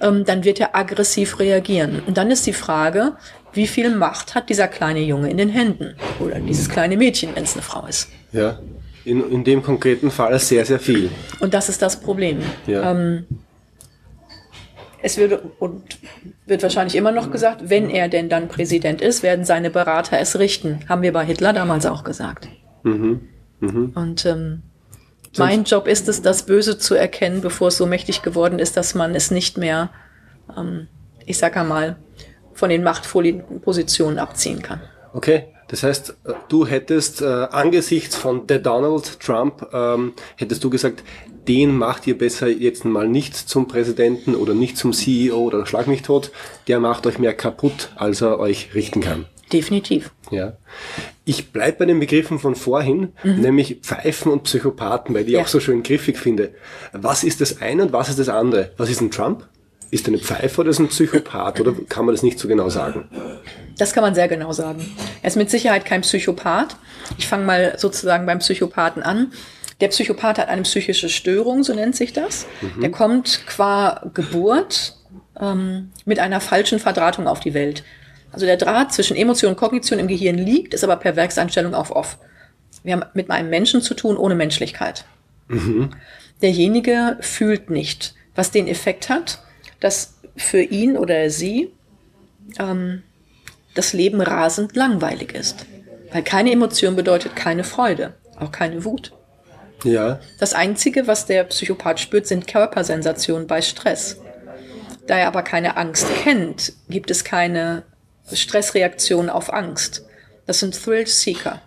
ähm, 0.00 0.24
dann 0.24 0.44
wird 0.44 0.60
er 0.60 0.76
aggressiv 0.76 1.38
reagieren. 1.38 2.02
Und 2.06 2.16
dann 2.16 2.30
ist 2.30 2.46
die 2.46 2.52
Frage, 2.52 3.16
wie 3.52 3.66
viel 3.66 3.94
Macht 3.94 4.34
hat 4.34 4.48
dieser 4.48 4.68
kleine 4.68 5.00
Junge 5.00 5.30
in 5.30 5.36
den 5.36 5.48
Händen 5.48 5.94
oder 6.20 6.38
dieses 6.40 6.68
kleine 6.68 6.96
Mädchen, 6.96 7.30
wenn 7.34 7.44
es 7.44 7.54
eine 7.54 7.62
Frau 7.62 7.86
ist. 7.86 8.08
Ja, 8.32 8.58
in, 9.04 9.30
in 9.30 9.44
dem 9.44 9.62
konkreten 9.62 10.10
Fall 10.10 10.38
sehr, 10.38 10.64
sehr 10.64 10.78
viel. 10.78 11.10
Und 11.40 11.54
das 11.54 11.68
ist 11.68 11.80
das 11.82 12.00
Problem. 12.00 12.40
Ja. 12.66 12.90
Ähm, 12.90 13.24
es 15.00 15.16
wird 15.16 15.40
und 15.60 15.98
wird 16.46 16.62
wahrscheinlich 16.62 16.96
immer 16.96 17.12
noch 17.12 17.30
gesagt, 17.30 17.70
wenn 17.70 17.88
er 17.88 18.08
denn 18.08 18.28
dann 18.28 18.48
Präsident 18.48 19.00
ist, 19.00 19.22
werden 19.22 19.44
seine 19.44 19.70
Berater 19.70 20.18
es 20.18 20.38
richten. 20.38 20.80
Haben 20.88 21.02
wir 21.02 21.12
bei 21.12 21.24
Hitler 21.24 21.52
damals 21.52 21.86
auch 21.86 22.04
gesagt. 22.04 22.48
Mhm. 22.82 23.20
Mhm. 23.60 23.92
Und 23.94 24.26
ähm, 24.26 24.62
Mein 25.36 25.64
Job 25.64 25.86
ist 25.86 26.08
es, 26.08 26.22
das 26.22 26.44
Böse 26.44 26.78
zu 26.78 26.94
erkennen, 26.94 27.40
bevor 27.40 27.68
es 27.68 27.76
so 27.76 27.86
mächtig 27.86 28.22
geworden 28.22 28.58
ist, 28.58 28.76
dass 28.76 28.94
man 28.94 29.14
es 29.14 29.30
nicht 29.30 29.56
mehr, 29.56 29.90
ähm, 30.56 30.88
ich 31.26 31.38
sag 31.38 31.56
einmal, 31.56 31.96
von 32.58 32.70
den 32.70 32.82
machtvollen 32.82 33.60
Positionen 33.60 34.18
abziehen 34.18 34.62
kann. 34.62 34.80
Okay, 35.14 35.44
das 35.68 35.84
heißt, 35.84 36.16
du 36.48 36.66
hättest 36.66 37.22
äh, 37.22 37.24
angesichts 37.24 38.16
von 38.16 38.48
der 38.48 38.58
Donald 38.58 39.20
Trump, 39.20 39.68
ähm, 39.72 40.14
hättest 40.36 40.64
du 40.64 40.70
gesagt, 40.70 41.04
den 41.46 41.76
macht 41.76 42.06
ihr 42.08 42.18
besser 42.18 42.48
jetzt 42.48 42.84
mal 42.84 43.08
nicht 43.08 43.36
zum 43.36 43.68
Präsidenten 43.68 44.34
oder 44.34 44.54
nicht 44.54 44.76
zum 44.76 44.92
CEO 44.92 45.38
oder 45.38 45.66
schlag 45.66 45.86
mich 45.86 46.02
tot, 46.02 46.32
der 46.66 46.80
macht 46.80 47.06
euch 47.06 47.20
mehr 47.20 47.32
kaputt, 47.32 47.90
als 47.94 48.22
er 48.22 48.40
euch 48.40 48.74
richten 48.74 49.02
kann. 49.02 49.26
Definitiv. 49.52 50.10
Ja. 50.30 50.54
Ich 51.24 51.52
bleibe 51.52 51.78
bei 51.78 51.84
den 51.86 52.00
Begriffen 52.00 52.40
von 52.40 52.56
vorhin, 52.56 53.12
mhm. 53.22 53.40
nämlich 53.40 53.78
Pfeifen 53.82 54.32
und 54.32 54.42
Psychopathen, 54.42 55.14
weil 55.14 55.26
ich 55.26 55.30
ja. 55.30 55.42
auch 55.42 55.46
so 55.46 55.60
schön 55.60 55.84
griffig 55.84 56.18
finde. 56.18 56.54
Was 56.92 57.22
ist 57.22 57.40
das 57.40 57.62
eine 57.62 57.84
und 57.84 57.92
was 57.92 58.08
ist 58.08 58.18
das 58.18 58.28
andere? 58.28 58.72
Was 58.76 58.90
ist 58.90 59.00
ein 59.00 59.12
Trump? 59.12 59.46
Ist 59.90 60.06
er 60.06 60.08
eine 60.08 60.18
Pfeife 60.18 60.60
oder 60.60 60.70
ist 60.70 60.78
er 60.78 60.84
ein 60.84 60.88
Psychopath? 60.88 61.60
Oder 61.60 61.74
kann 61.88 62.04
man 62.04 62.14
das 62.14 62.22
nicht 62.22 62.38
so 62.38 62.46
genau 62.46 62.68
sagen? 62.68 63.08
Das 63.78 63.92
kann 63.92 64.02
man 64.02 64.14
sehr 64.14 64.28
genau 64.28 64.52
sagen. 64.52 64.84
Er 65.22 65.28
ist 65.28 65.36
mit 65.36 65.50
Sicherheit 65.50 65.84
kein 65.84 66.02
Psychopath. 66.02 66.76
Ich 67.16 67.26
fange 67.26 67.46
mal 67.46 67.78
sozusagen 67.78 68.26
beim 68.26 68.40
Psychopathen 68.40 69.02
an. 69.02 69.32
Der 69.80 69.88
Psychopath 69.88 70.38
hat 70.38 70.48
eine 70.48 70.62
psychische 70.62 71.08
Störung, 71.08 71.62
so 71.62 71.72
nennt 71.72 71.96
sich 71.96 72.12
das. 72.12 72.46
Mhm. 72.60 72.80
Der 72.80 72.90
kommt 72.90 73.46
qua 73.46 74.10
Geburt 74.12 74.96
ähm, 75.40 75.90
mit 76.04 76.18
einer 76.18 76.40
falschen 76.40 76.80
Verdrahtung 76.80 77.28
auf 77.28 77.40
die 77.40 77.54
Welt. 77.54 77.84
Also 78.32 78.44
der 78.44 78.56
Draht 78.56 78.92
zwischen 78.92 79.16
Emotion 79.16 79.52
und 79.52 79.56
Kognition 79.56 79.98
im 79.98 80.08
Gehirn 80.08 80.36
liegt, 80.36 80.74
ist 80.74 80.84
aber 80.84 80.96
per 80.96 81.16
Werkseinstellung 81.16 81.74
auf 81.74 81.92
off. 81.92 82.18
Wir 82.82 82.94
haben 82.94 83.04
mit 83.14 83.30
einem 83.30 83.48
Menschen 83.48 83.80
zu 83.80 83.94
tun 83.94 84.16
ohne 84.16 84.34
Menschlichkeit. 84.34 85.04
Mhm. 85.48 85.90
Derjenige 86.42 87.16
fühlt 87.20 87.70
nicht, 87.70 88.14
was 88.34 88.50
den 88.50 88.68
Effekt 88.68 89.08
hat, 89.08 89.42
dass 89.80 90.14
für 90.36 90.60
ihn 90.60 90.96
oder 90.96 91.30
sie 91.30 91.72
ähm, 92.58 93.02
das 93.74 93.92
Leben 93.92 94.20
rasend 94.20 94.76
langweilig 94.76 95.34
ist. 95.34 95.66
Weil 96.12 96.22
keine 96.22 96.52
Emotion 96.52 96.96
bedeutet 96.96 97.36
keine 97.36 97.64
Freude, 97.64 98.14
auch 98.38 98.50
keine 98.50 98.84
Wut. 98.84 99.12
Ja. 99.84 100.20
Das 100.38 100.54
Einzige, 100.54 101.06
was 101.06 101.26
der 101.26 101.44
Psychopath 101.44 102.00
spürt, 102.00 102.26
sind 102.26 102.46
Körpersensationen 102.46 103.46
bei 103.46 103.62
Stress. 103.62 104.20
Da 105.06 105.16
er 105.16 105.28
aber 105.28 105.42
keine 105.42 105.76
Angst 105.76 106.06
kennt, 106.22 106.72
gibt 106.88 107.10
es 107.10 107.24
keine 107.24 107.84
Stressreaktion 108.32 109.30
auf 109.30 109.52
Angst. 109.52 110.04
Das 110.46 110.60
sind 110.60 110.82
Thrill-Seeker. 110.82 111.62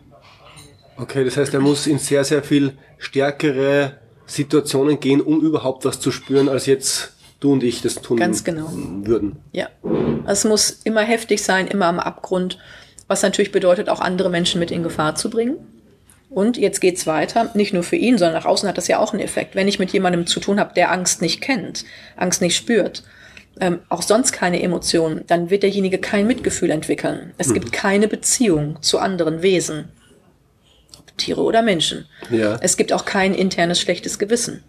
Okay, 0.97 1.23
das 1.23 1.37
heißt, 1.37 1.53
er 1.53 1.59
muss 1.59 1.87
in 1.87 1.97
sehr, 1.97 2.23
sehr 2.23 2.43
viel 2.43 2.73
stärkere 2.97 3.97
Situationen 4.25 4.99
gehen, 4.99 5.21
um 5.21 5.41
überhaupt 5.41 5.85
was 5.85 5.99
zu 5.99 6.11
spüren, 6.11 6.49
als 6.49 6.65
jetzt 6.65 7.13
du 7.41 7.51
und 7.51 7.63
ich 7.63 7.81
das 7.81 7.95
tun 7.95 8.17
Ganz 8.17 8.45
genau. 8.45 8.69
würden. 8.71 9.37
Ja. 9.51 9.67
Es 10.25 10.45
muss 10.45 10.79
immer 10.83 11.01
heftig 11.01 11.43
sein, 11.43 11.67
immer 11.67 11.87
am 11.87 11.99
Abgrund, 11.99 12.57
was 13.07 13.23
natürlich 13.23 13.51
bedeutet, 13.51 13.89
auch 13.89 13.99
andere 13.99 14.29
Menschen 14.29 14.59
mit 14.59 14.71
in 14.71 14.83
Gefahr 14.83 15.15
zu 15.15 15.29
bringen. 15.29 15.57
Und 16.29 16.55
jetzt 16.55 16.79
geht's 16.79 17.07
weiter, 17.07 17.51
nicht 17.55 17.73
nur 17.73 17.83
für 17.83 17.97
ihn, 17.97 18.17
sondern 18.17 18.35
nach 18.35 18.45
außen 18.45 18.69
hat 18.69 18.77
das 18.77 18.87
ja 18.87 18.99
auch 18.99 19.11
einen 19.11 19.21
Effekt. 19.21 19.53
Wenn 19.53 19.67
ich 19.67 19.79
mit 19.79 19.91
jemandem 19.91 20.25
zu 20.27 20.39
tun 20.39 20.61
habe, 20.61 20.73
der 20.73 20.89
Angst 20.89 21.21
nicht 21.21 21.41
kennt, 21.41 21.83
Angst 22.15 22.41
nicht 22.41 22.55
spürt, 22.55 23.03
ähm, 23.59 23.79
auch 23.89 24.01
sonst 24.01 24.31
keine 24.31 24.61
Emotionen, 24.61 25.25
dann 25.27 25.49
wird 25.49 25.63
derjenige 25.63 25.97
kein 25.97 26.27
Mitgefühl 26.27 26.69
entwickeln. 26.69 27.33
Es 27.37 27.47
hm. 27.47 27.55
gibt 27.55 27.73
keine 27.73 28.07
Beziehung 28.07 28.81
zu 28.81 28.99
anderen 28.99 29.41
Wesen, 29.41 29.89
ob 30.97 31.17
Tiere 31.17 31.41
oder 31.41 31.63
Menschen. 31.63 32.05
Ja. 32.29 32.57
Es 32.61 32.77
gibt 32.77 32.93
auch 32.93 33.03
kein 33.03 33.33
internes 33.33 33.81
schlechtes 33.81 34.17
Gewissen. 34.17 34.63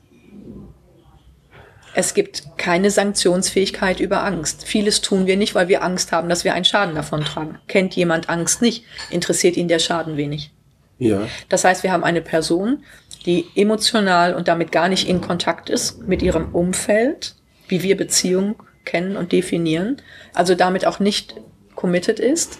Es 1.94 2.14
gibt 2.14 2.56
keine 2.56 2.90
Sanktionsfähigkeit 2.90 4.00
über 4.00 4.25
Angst. 4.25 4.64
Vieles 4.64 5.02
tun 5.02 5.26
wir 5.26 5.37
nicht, 5.37 5.54
weil 5.54 5.68
wir 5.68 5.82
Angst 5.82 6.12
haben, 6.12 6.28
dass 6.28 6.44
wir 6.44 6.54
einen 6.54 6.64
Schaden 6.64 6.94
davon 6.94 7.25
tragen. 7.25 7.58
Kennt 7.68 7.94
jemand 7.94 8.28
Angst 8.28 8.62
nicht, 8.62 8.84
interessiert 9.11 9.56
ihn 9.56 9.68
der 9.68 9.78
Schaden 9.78 10.16
wenig. 10.16 10.50
Ja. 10.99 11.28
Das 11.49 11.64
heißt, 11.64 11.82
wir 11.82 11.92
haben 11.92 12.04
eine 12.04 12.22
Person, 12.22 12.84
die 13.26 13.46
emotional 13.54 14.34
und 14.34 14.49
damit 14.49 14.72
gar 14.72 14.88
nicht 14.88 15.08
in 15.08 15.20
Kontakt 15.20 15.68
ist 15.68 16.06
mit 16.06 16.22
ihrem 16.22 16.54
Umfeld, 16.54 17.34
wie 17.68 17.82
wir 17.82 17.96
Beziehung 17.96 18.56
kennen 18.84 19.16
und 19.16 19.32
definieren, 19.32 19.99
also 20.34 20.54
damit 20.54 20.87
auch 20.87 20.99
nicht 20.99 21.37
committed 21.75 22.18
ist, 22.18 22.58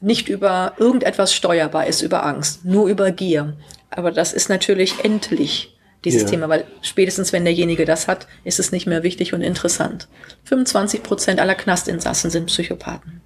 nicht 0.00 0.28
über 0.28 0.74
irgendetwas 0.78 1.34
steuerbar 1.34 1.86
ist, 1.86 2.02
über 2.02 2.24
Angst, 2.24 2.64
nur 2.64 2.88
über 2.88 3.10
Gier. 3.10 3.56
Aber 3.90 4.12
das 4.12 4.32
ist 4.32 4.48
natürlich 4.48 5.04
endlich 5.04 5.76
dieses 6.04 6.22
ja. 6.22 6.28
Thema, 6.28 6.48
weil 6.48 6.64
spätestens 6.82 7.32
wenn 7.32 7.44
derjenige 7.44 7.84
das 7.84 8.08
hat, 8.08 8.26
ist 8.44 8.58
es 8.58 8.72
nicht 8.72 8.86
mehr 8.86 9.02
wichtig 9.02 9.34
und 9.34 9.42
interessant. 9.42 10.08
25 10.44 11.02
Prozent 11.02 11.40
aller 11.40 11.54
Knastinsassen 11.54 12.30
sind 12.30 12.46
Psychopathen. 12.46 13.20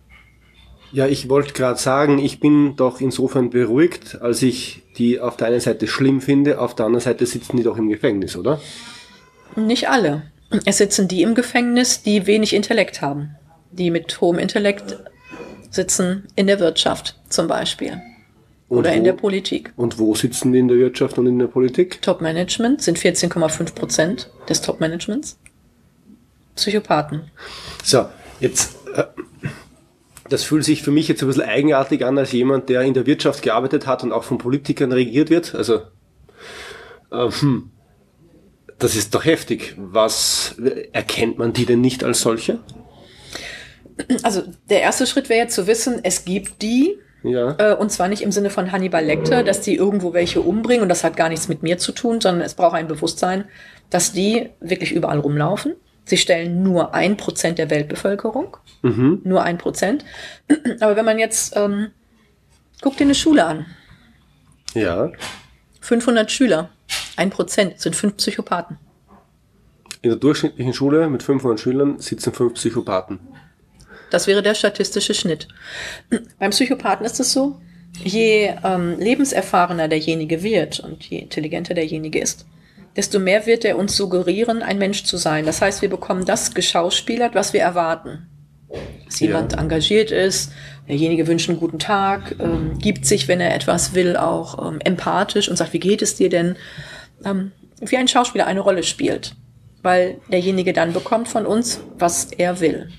Ja, 0.93 1.07
ich 1.07 1.29
wollte 1.29 1.55
gerade 1.55 1.79
sagen, 1.79 2.19
ich 2.19 2.39
bin 2.39 2.77
doch 2.77 3.01
insofern 3.01 3.49
beruhigt, 3.49 4.21
als 4.21 4.43
ich 4.43 4.83
die 4.99 5.21
auf 5.21 5.39
der 5.39 5.49
einen 5.49 5.61
Seite 5.61 5.87
schlimm 5.87 6.21
finde, 6.21 6.61
auf 6.61 6.75
der 6.75 6.87
anderen 6.87 7.03
Seite 7.03 7.25
sitzen 7.25 7.57
die 7.57 7.63
doch 7.63 7.79
im 7.79 7.89
Gefängnis, 7.89 8.37
oder? 8.37 8.61
Nicht 9.57 9.89
alle. 9.89 10.23
Es 10.67 10.79
sitzen 10.79 11.09
die 11.09 11.23
im 11.23 11.35
Gefängnis, 11.35 12.03
die 12.03 12.27
wenig 12.27 12.55
Intellekt 12.55 13.01
haben. 13.01 13.37
Die 13.71 13.91
mit 13.91 14.21
hohem 14.21 14.39
Intellekt 14.39 14.99
sitzen 15.71 16.29
in 16.37 16.47
der 16.47 16.61
Wirtschaft 16.61 17.19
zum 17.31 17.49
Beispiel. 17.49 18.03
Und 18.73 18.79
oder 18.79 18.93
wo, 18.93 18.95
in 18.95 19.05
der 19.05 19.13
Politik. 19.13 19.71
Und 19.77 19.99
wo 19.99 20.15
sitzen 20.15 20.51
die 20.51 20.59
in 20.59 20.67
der 20.67 20.79
Wirtschaft 20.79 21.19
und 21.19 21.27
in 21.27 21.39
der 21.39 21.47
Politik? 21.47 22.01
Top-Management 22.01 22.81
sind 22.81 22.99
14,5 22.99 23.75
Prozent 23.75 24.31
des 24.49 24.63
Top-Managements. 24.63 25.39
Psychopathen. 26.57 27.31
So, 27.85 28.07
jetzt, 28.41 28.75
äh, 28.95 29.05
das 30.31 30.43
fühlt 30.45 30.65
sich 30.65 30.83
für 30.83 30.91
mich 30.91 31.07
jetzt 31.07 31.21
ein 31.21 31.27
bisschen 31.27 31.43
eigenartig 31.43 32.07
an 32.07 32.17
als 32.17 32.33
jemand, 32.33 32.71
der 32.71 32.81
in 32.81 32.95
der 32.95 33.05
Wirtschaft 33.05 33.43
gearbeitet 33.43 33.87
hat 33.87 34.05
und 34.05 34.13
auch 34.13 34.25
von 34.25 34.39
Politikern 34.39 34.91
regiert 34.91 35.29
wird. 35.29 35.55
Also, 35.55 35.83
äh, 37.11 37.31
hm, 37.31 37.73
das 38.79 38.97
ist 38.97 39.15
doch 39.15 39.27
heftig. 39.27 39.75
Was 39.77 40.57
erkennt 40.95 41.37
man 41.37 41.53
die 41.53 41.67
denn 41.67 41.83
nicht 41.83 42.05
als 42.05 42.23
solche? 42.23 42.59
Also, 44.23 44.45
der 44.71 44.81
erste 44.81 45.07
Schritt 45.07 45.29
wäre 45.29 45.41
jetzt 45.41 45.55
zu 45.57 45.67
wissen, 45.67 46.01
es 46.03 46.25
gibt 46.25 46.63
die, 46.63 46.97
ja. 47.23 47.55
Äh, 47.59 47.75
und 47.75 47.91
zwar 47.91 48.09
nicht 48.09 48.23
im 48.23 48.33
Sinne 48.33 48.51
von 48.51 48.73
Hannibal 48.73 49.05
Lecter, 49.05 49.43
dass 49.43 49.61
die 49.61 49.77
irgendwo 49.77 50.13
welche 50.13 50.41
umbringen 50.41 50.83
und 50.83 50.89
das 50.89 51.05
hat 51.05 51.17
gar 51.17 51.29
nichts 51.29 51.49
mit 51.49 51.63
mir 51.63 51.79
zu 51.79 51.93
tun, 51.93 52.21
sondern 52.21 52.45
es 52.45 52.55
braucht 52.55 52.75
ein 52.75 52.89
Bewusstsein, 52.89 53.45
dass 53.91 54.13
die 54.13 54.51
wirklich 54.61 54.93
überall 54.93 55.19
rumlaufen. 55.19 55.75
Sie 56.05 56.17
stellen 56.17 56.63
nur 56.63 56.95
ein 56.95 57.17
Prozent 57.17 57.59
der 57.59 57.71
Weltbevölkerung. 57.71 58.57
Mhm. 58.83 59.21
Nur 59.25 59.43
ein 59.43 59.59
Prozent. 59.59 60.05
Aber 60.81 60.97
wenn 60.97 61.05
man 61.05 61.19
jetzt, 61.19 61.57
ähm, 61.57 61.89
guckt 62.81 62.99
dir 62.99 63.05
eine 63.05 63.15
Schule 63.15 63.45
an. 63.45 63.67
Ja. 64.75 65.13
500 65.81 66.31
Schüler. 66.31 66.71
Ein 67.17 67.31
Prozent 67.31 67.81
sind 67.81 67.95
fünf 67.95 68.17
Psychopathen. 68.17 68.79
In 70.01 70.11
der 70.11 70.19
durchschnittlichen 70.19 70.75
Schule 70.75 71.09
mit 71.09 71.23
500 71.23 71.61
Schülern 71.61 71.99
sitzen 72.01 72.33
fünf 72.33 72.55
Psychopathen. 72.55 73.21
Das 74.13 74.27
wäre 74.27 74.43
der 74.43 74.55
statistische 74.55 75.15
Schnitt. 75.15 75.49
Beim 76.39 76.51
Psychopathen 76.51 77.07
ist 77.07 77.19
es 77.19 77.33
so, 77.33 77.59
je 78.05 78.53
ähm, 78.63 78.99
lebenserfahrener 78.99 79.89
derjenige 79.89 80.43
wird 80.43 80.81
und 80.81 81.05
je 81.05 81.19
intelligenter 81.19 81.73
derjenige 81.73 82.21
ist, 82.21 82.47
desto 82.95 83.19
mehr 83.19 83.47
wird 83.47 83.65
er 83.65 83.79
uns 83.79 83.97
suggerieren, 83.97 84.63
ein 84.63 84.79
Mensch 84.79 85.05
zu 85.05 85.17
sein. 85.17 85.47
Das 85.47 85.63
heißt, 85.63 85.81
wir 85.81 85.89
bekommen 85.89 86.27
das 86.27 86.53
geschauspielert, 86.53 87.35
was 87.35 87.55
wir 87.55 87.63
erwarten. 87.63 88.27
Dass 89.07 89.21
jemand 89.21 89.53
ja. 89.53 89.61
engagiert 89.61 90.11
ist, 90.11 90.53
derjenige 90.89 91.27
wünscht 91.27 91.49
einen 91.49 91.59
guten 91.59 91.79
Tag, 91.79 92.37
ähm, 92.39 92.79
gibt 92.79 93.07
sich, 93.07 93.29
wenn 93.29 93.41
er 93.41 93.55
etwas 93.55 93.95
will, 93.95 94.19
auch 94.19 94.73
ähm, 94.73 94.79
empathisch 94.85 95.49
und 95.49 95.57
sagt, 95.57 95.73
wie 95.73 95.81
geht 95.81 96.03
es 96.03 96.17
dir 96.17 96.29
denn? 96.29 96.57
Ähm, 97.25 97.53
wie 97.81 97.97
ein 97.97 98.09
Schauspieler 98.09 98.47
eine 98.47 98.61
Rolle 98.61 98.83
spielt, 98.83 99.35
weil 99.83 100.21
derjenige 100.31 100.75
dann 100.75 100.93
bekommt 100.93 101.29
von 101.29 101.47
uns, 101.47 101.81
was 101.99 102.27
er 102.33 102.61
will. 102.61 102.91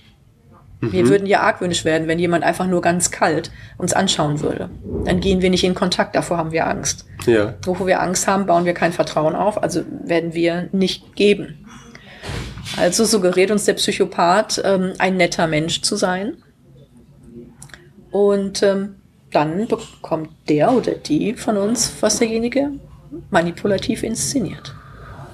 Wir 0.92 1.04
mhm. 1.04 1.10
würden 1.10 1.28
ja 1.28 1.42
argwöhnisch 1.42 1.86
werden, 1.86 2.08
wenn 2.08 2.20
jemand 2.20 2.44
einfach 2.44 2.68
nur 2.68 2.82
ganz 2.82 3.12
kalt 3.12 3.52
uns 3.78 3.94
anschauen 3.94 4.42
würde. 4.42 4.70
Dann 5.06 5.20
gehen 5.20 5.42
wir 5.42 5.50
nicht 5.50 5.64
in 5.64 5.76
Kontakt, 5.76 6.16
davor 6.16 6.38
haben 6.38 6.52
wir 6.52 6.68
Angst. 6.68 7.06
Ja. 7.26 7.54
Wovor 7.64 7.88
wir 7.88 8.02
Angst 8.02 8.28
haben, 8.28 8.46
bauen 8.46 8.66
wir 8.66 8.74
kein 8.74 8.94
Vertrauen 8.94 9.36
auf, 9.36 9.62
also 9.62 9.82
werden 10.04 10.34
wir 10.34 10.70
nicht 10.72 11.16
geben. 11.16 11.66
Also 12.78 13.06
suggeriert 13.06 13.52
uns 13.52 13.66
der 13.66 13.74
Psychopath, 13.74 14.62
ähm, 14.64 14.94
ein 14.98 15.18
netter 15.18 15.48
Mensch 15.48 15.82
zu 15.82 15.96
sein. 15.96 16.38
Und 18.12 18.64
ähm, 18.64 18.96
dann 19.32 19.68
bekommt 19.68 20.30
der 20.48 20.72
oder 20.72 20.94
die 20.94 21.34
von 21.34 21.58
uns, 21.58 21.94
was 22.02 22.20
derjenige 22.20 22.72
manipulativ 23.30 24.04
inszeniert. 24.04 24.74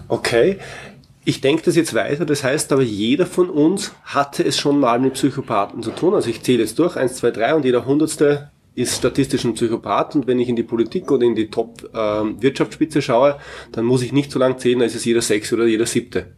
Okay. 0.08 0.58
Ich 1.30 1.42
denke 1.42 1.62
das 1.62 1.76
jetzt 1.76 1.94
weiter, 1.94 2.26
das 2.26 2.44
heißt 2.44 2.72
aber, 2.72 2.82
jeder 2.82 3.28
von 3.28 3.52
uns 3.52 3.92
hatte 4.04 4.44
es 4.44 4.58
schon 4.58 4.80
mal 4.80 5.00
mit 5.00 5.14
Psychopathen 5.14 5.84
zu 5.84 5.92
tun. 5.92 6.16
Also 6.16 6.28
ich 6.28 6.42
zähle 6.42 6.64
jetzt 6.64 6.80
durch, 6.80 6.98
eins, 6.98 7.18
zwei, 7.18 7.30
drei 7.30 7.54
und 7.54 7.66
jeder 7.66 7.86
Hundertste 7.86 8.50
ist 8.74 8.96
statistisch 8.96 9.44
ein 9.44 9.54
Psychopath 9.54 10.16
und 10.16 10.26
wenn 10.26 10.40
ich 10.40 10.50
in 10.50 10.56
die 10.56 10.64
Politik 10.64 11.12
oder 11.12 11.28
in 11.28 11.36
die 11.36 11.52
Top-Wirtschaftsspitze 11.52 12.98
ähm, 12.98 13.04
schaue, 13.04 13.38
dann 13.72 13.86
muss 13.86 14.02
ich 14.02 14.12
nicht 14.12 14.32
so 14.32 14.40
lange 14.40 14.58
zählen, 14.58 14.82
als 14.82 14.94
ist 14.94 15.02
es 15.02 15.06
jeder 15.06 15.22
sechste 15.22 15.54
oder 15.54 15.68
jeder 15.68 15.86
siebte. 15.86 16.34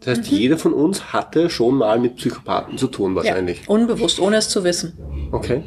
Das 0.00 0.16
heißt, 0.16 0.32
mhm. 0.32 0.38
jeder 0.38 0.56
von 0.56 0.72
uns 0.72 1.12
hatte 1.12 1.50
schon 1.50 1.74
mal 1.74 1.98
mit 1.98 2.16
Psychopathen 2.16 2.78
zu 2.78 2.86
tun, 2.86 3.14
wahrscheinlich. 3.16 3.58
Ja, 3.58 3.68
unbewusst, 3.68 4.20
ohne 4.20 4.36
es 4.36 4.48
zu 4.48 4.64
wissen. 4.64 4.96
Okay. 5.32 5.64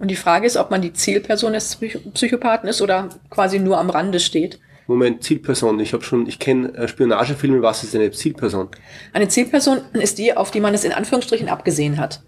Und 0.00 0.10
die 0.10 0.16
Frage 0.16 0.48
ist, 0.48 0.56
ob 0.56 0.72
man 0.72 0.82
die 0.82 0.92
Zielperson 0.92 1.52
des 1.52 1.78
Psychopathen 2.14 2.68
ist 2.68 2.82
oder 2.82 3.10
quasi 3.30 3.60
nur 3.60 3.78
am 3.78 3.88
Rande 3.88 4.18
steht. 4.18 4.58
Moment, 4.86 5.24
Zielperson. 5.24 5.80
Ich 5.80 5.92
habe 5.92 6.04
schon, 6.04 6.26
ich 6.26 6.38
kenne 6.38 6.74
äh, 6.74 6.88
Spionagefilme. 6.88 7.62
Was 7.62 7.82
ist 7.82 7.94
eine 7.94 8.10
Zielperson? 8.10 8.68
Eine 9.12 9.28
Zielperson 9.28 9.80
ist 9.94 10.18
die, 10.18 10.36
auf 10.36 10.50
die 10.50 10.60
man 10.60 10.74
es 10.74 10.84
in 10.84 10.92
Anführungsstrichen 10.92 11.48
abgesehen 11.48 11.98
hat. 11.98 12.22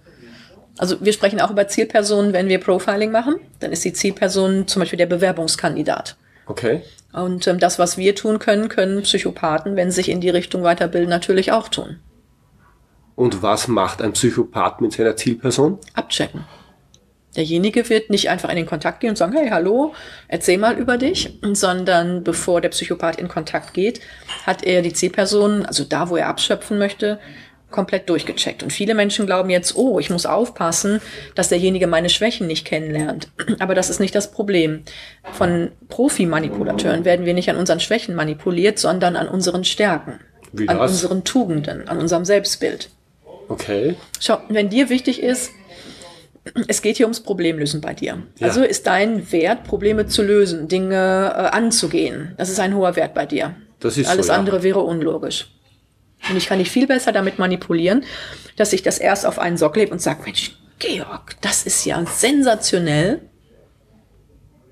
Also 0.79 0.97
wir 1.01 1.13
sprechen 1.13 1.41
auch 1.41 1.51
über 1.51 1.69
Zielpersonen, 1.69 2.33
wenn 2.33 2.49
wir 2.49 2.59
Profiling 2.59 3.11
machen. 3.11 3.37
Dann 3.61 3.73
ist 3.73 3.85
die 3.85 3.93
Zielperson 3.93 4.67
zum 4.67 4.81
Beispiel 4.81 4.99
der 4.99 5.07
Bewerbungskandidat. 5.07 6.17
Okay. 6.47 6.83
Und 7.13 7.47
ähm, 7.47 7.59
das, 7.59 7.79
was 7.79 7.97
wir 7.97 8.15
tun 8.15 8.39
können, 8.39 8.69
können 8.69 9.03
Psychopathen, 9.03 9.77
wenn 9.77 9.91
sie 9.91 9.97
sich 9.97 10.11
in 10.11 10.21
die 10.21 10.31
Richtung 10.31 10.63
weiterbilden, 10.63 11.09
natürlich 11.09 11.53
auch 11.53 11.69
tun. 11.69 11.99
Und 13.15 13.43
was 13.43 13.69
macht 13.69 14.03
ein 14.03 14.13
Psychopath 14.13 14.81
mit 14.81 14.93
seiner 14.93 15.17
Zielperson? 15.17 15.79
Abchecken. 15.95 16.45
Derjenige 17.37 17.89
wird 17.89 18.11
nicht 18.11 18.31
einfach 18.31 18.49
in 18.49 18.57
den 18.57 18.67
Kontakt 18.67 19.01
gehen 19.01 19.11
und 19.11 19.17
sagen, 19.17 19.35
hey, 19.35 19.49
hallo, 19.51 19.95
erzähl 20.29 20.59
mal 20.59 20.77
über 20.79 20.97
dich, 20.99 21.39
sondern 21.53 22.25
bevor 22.25 22.61
der 22.61 22.71
Psychopath 22.71 23.17
in 23.17 23.29
Kontakt 23.29 23.75
geht, 23.75 24.01
hat 24.47 24.65
er 24.65 24.83
die 24.83 24.93
Zielperson, 24.93 25.67
also 25.67 25.85
da, 25.85 26.09
wo 26.09 26.17
er 26.17 26.29
abschöpfen 26.29 26.79
möchte, 26.79 27.19
komplett 27.71 28.09
durchgecheckt. 28.09 28.63
Und 28.63 28.73
viele 28.73 28.95
Menschen 28.95 29.27
glauben 29.27 29.51
jetzt, 29.51 29.77
oh, 29.77 29.99
ich 29.99 30.09
muss 30.09 30.25
aufpassen, 30.25 31.01
dass 31.35 31.49
derjenige 31.49 31.87
meine 31.87 32.09
Schwächen 32.09 32.47
nicht 32.47 32.65
kennenlernt. 32.65 33.29
Aber 33.59 33.75
das 33.75 33.91
ist 33.91 34.01
nicht 34.01 34.15
das 34.15 34.31
Problem. 34.31 34.83
Von 35.33 35.73
Profi-Manipulateuren 35.89 37.05
werden 37.05 37.27
wir 37.27 37.35
nicht 37.35 37.51
an 37.51 37.57
unseren 37.57 37.81
Schwächen 37.81 38.15
manipuliert, 38.15 38.79
sondern 38.79 39.17
an 39.17 39.29
unseren 39.29 39.65
Stärken, 39.65 40.21
Wie 40.53 40.69
an 40.69 40.79
das? 40.79 40.93
unseren 40.93 41.25
Tugenden, 41.25 41.89
an 41.89 41.99
unserem 41.99 42.25
Selbstbild. 42.25 42.89
Okay. 43.49 43.95
Schau, 44.21 44.39
wenn 44.49 44.69
dir 44.71 44.89
wichtig 44.89 45.23
ist, 45.23 45.51
es 46.69 46.83
geht 46.83 46.97
hier 46.97 47.07
ums 47.07 47.21
Problemlösen 47.21 47.81
bei 47.81 47.95
dir. 47.95 48.23
Ja. 48.39 48.47
Also 48.49 48.63
ist 48.63 48.87
dein 48.87 49.31
Wert, 49.33 49.65
Probleme 49.65 50.07
zu 50.07 50.23
lösen, 50.23 50.69
Dinge 50.69 50.95
äh, 50.95 51.57
anzugehen. 51.57 52.35
Das 52.37 52.49
ist 52.49 52.61
ein 52.61 52.75
hoher 52.75 52.97
Wert 52.97 53.15
bei 53.15 53.27
dir. 53.27 53.55
Das 53.81 53.99
ist 53.99 54.09
Alles 54.09 54.27
so, 54.27 54.33
ja. 54.33 54.39
andere 54.39 54.63
wäre 54.63 54.81
unlogisch. 54.81 55.49
Und 56.31 56.37
ich 56.37 56.47
kann 56.47 56.59
dich 56.59 56.71
viel 56.71 56.87
besser 56.87 57.13
damit 57.13 57.39
manipulieren, 57.39 58.05
dass 58.57 58.73
ich 58.73 58.83
das 58.83 58.99
erst 58.99 59.27
auf 59.27 59.39
einen 59.39 59.57
Sockel 59.57 59.81
lebe 59.83 59.93
und 59.93 60.01
sage, 60.01 60.23
Mensch, 60.25 60.57
Georg, 60.79 61.37
das 61.41 61.65
ist 61.65 61.85
ja 61.85 62.05
sensationell. 62.07 63.21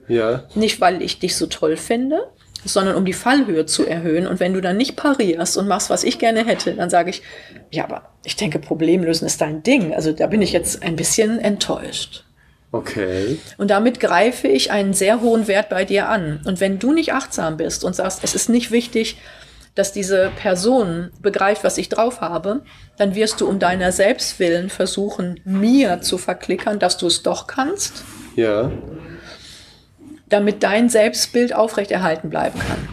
Ja. 0.08 0.44
Nicht, 0.54 0.80
weil 0.80 1.02
ich 1.02 1.18
dich 1.18 1.36
so 1.36 1.46
toll 1.46 1.76
finde, 1.76 2.30
sondern 2.64 2.96
um 2.96 3.04
die 3.04 3.12
Fallhöhe 3.12 3.66
zu 3.66 3.86
erhöhen. 3.86 4.26
Und 4.26 4.40
wenn 4.40 4.54
du 4.54 4.60
dann 4.60 4.76
nicht 4.76 4.96
parierst 4.96 5.56
und 5.56 5.68
machst, 5.68 5.90
was 5.90 6.04
ich 6.04 6.18
gerne 6.18 6.44
hätte, 6.44 6.74
dann 6.74 6.90
sage 6.90 7.10
ich, 7.10 7.22
ja, 7.70 7.84
aber 7.84 8.10
ich 8.24 8.36
denke, 8.36 8.58
Problemlösen 8.58 9.26
ist 9.26 9.40
dein 9.40 9.62
Ding. 9.62 9.94
Also 9.94 10.12
da 10.12 10.26
bin 10.26 10.42
ich 10.42 10.52
jetzt 10.52 10.82
ein 10.82 10.96
bisschen 10.96 11.38
enttäuscht. 11.38 12.24
Okay. 12.72 13.38
Und 13.56 13.70
damit 13.70 14.00
greife 14.00 14.48
ich 14.48 14.72
einen 14.72 14.94
sehr 14.94 15.20
hohen 15.20 15.46
Wert 15.46 15.68
bei 15.68 15.84
dir 15.84 16.08
an. 16.08 16.40
Und 16.44 16.60
wenn 16.60 16.78
du 16.78 16.92
nicht 16.92 17.12
achtsam 17.12 17.56
bist 17.56 17.84
und 17.84 17.94
sagst, 17.94 18.24
es 18.24 18.34
ist 18.34 18.48
nicht 18.48 18.72
wichtig, 18.72 19.16
dass 19.74 19.92
diese 19.92 20.30
Person 20.36 21.10
begreift, 21.20 21.64
was 21.64 21.78
ich 21.78 21.88
drauf 21.88 22.20
habe, 22.20 22.62
dann 22.96 23.14
wirst 23.14 23.40
du 23.40 23.48
um 23.48 23.58
deiner 23.58 23.92
selbst 23.92 24.38
willen 24.38 24.70
versuchen, 24.70 25.40
mir 25.44 26.00
zu 26.00 26.16
verklickern, 26.18 26.78
dass 26.78 26.96
du 26.96 27.06
es 27.06 27.22
doch 27.22 27.46
kannst, 27.46 28.04
Ja. 28.36 28.70
Damit 30.34 30.64
dein 30.64 30.88
Selbstbild 30.88 31.54
aufrechterhalten 31.54 32.28
bleiben 32.28 32.58
kann. 32.58 32.88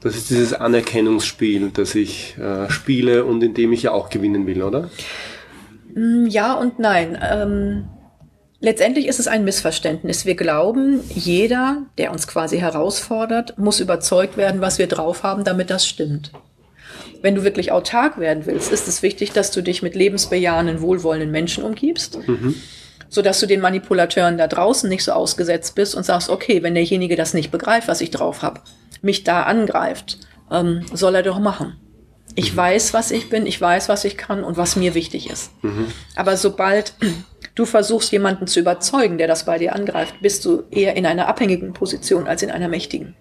Das 0.00 0.14
ist 0.14 0.28
dieses 0.28 0.52
Anerkennungsspiel, 0.52 1.70
das 1.72 1.94
ich 1.94 2.36
äh, 2.36 2.68
spiele 2.68 3.24
und 3.24 3.42
in 3.42 3.54
dem 3.54 3.72
ich 3.72 3.84
ja 3.84 3.92
auch 3.92 4.10
gewinnen 4.10 4.46
will, 4.46 4.62
oder? 4.62 4.90
Mm, 5.94 6.26
Ja 6.26 6.52
und 6.52 6.78
nein. 6.78 7.18
Ähm, 7.22 7.86
letztendlich 8.60 9.08
ist 9.08 9.18
es 9.18 9.28
ein 9.28 9.44
Missverständnis. 9.44 10.26
Wir 10.26 10.34
glauben, 10.34 11.00
jeder, 11.08 11.84
der 11.96 12.12
uns 12.12 12.26
quasi 12.26 12.58
herausfordert, 12.58 13.56
muss 13.56 13.80
überzeugt 13.80 14.36
werden, 14.36 14.60
was 14.60 14.78
wir 14.78 14.88
drauf 14.88 15.22
haben, 15.22 15.42
damit 15.42 15.70
das 15.70 15.86
stimmt. 15.86 16.32
Wenn 17.22 17.34
du 17.34 17.42
wirklich 17.42 17.72
autark 17.72 18.18
werden 18.18 18.44
willst, 18.44 18.70
ist 18.70 18.86
es 18.86 19.02
wichtig, 19.02 19.32
dass 19.32 19.50
du 19.52 19.62
dich 19.62 19.82
mit 19.82 19.94
lebensbejahenden, 19.94 20.82
wohlwollenden 20.82 21.30
Menschen 21.30 21.64
umgibst, 21.64 22.18
sodass 23.08 23.40
du 23.40 23.46
den 23.46 23.60
Manipulateuren 23.60 24.38
da 24.38 24.46
draußen 24.46 24.88
nicht 24.88 25.04
so 25.04 25.12
ausgesetzt 25.12 25.74
bist 25.74 25.94
und 25.94 26.04
sagst, 26.04 26.28
okay, 26.30 26.62
wenn 26.62 26.74
derjenige 26.74 27.16
das 27.16 27.34
nicht 27.34 27.50
begreift, 27.50 27.88
was 27.88 28.00
ich 28.00 28.10
drauf 28.10 28.42
habe, 28.42 28.60
mich 29.02 29.24
da 29.24 29.42
angreift, 29.44 30.18
ähm, 30.50 30.84
soll 30.92 31.14
er 31.14 31.22
doch 31.22 31.38
machen. 31.38 31.76
Ich 32.36 32.54
weiß, 32.54 32.94
was 32.94 33.12
ich 33.12 33.30
bin, 33.30 33.46
ich 33.46 33.60
weiß, 33.60 33.88
was 33.88 34.04
ich 34.04 34.16
kann 34.16 34.42
und 34.42 34.56
was 34.56 34.74
mir 34.74 34.94
wichtig 34.94 35.30
ist. 35.30 35.52
Aber 36.16 36.36
sobald 36.36 36.94
du 37.54 37.64
versuchst, 37.64 38.10
jemanden 38.10 38.48
zu 38.48 38.58
überzeugen, 38.58 39.18
der 39.18 39.28
das 39.28 39.44
bei 39.44 39.58
dir 39.58 39.74
angreift, 39.74 40.16
bist 40.20 40.44
du 40.44 40.64
eher 40.70 40.96
in 40.96 41.06
einer 41.06 41.28
abhängigen 41.28 41.72
Position 41.74 42.26
als 42.26 42.42
in 42.42 42.50
einer 42.50 42.66
mächtigen. 42.66 43.14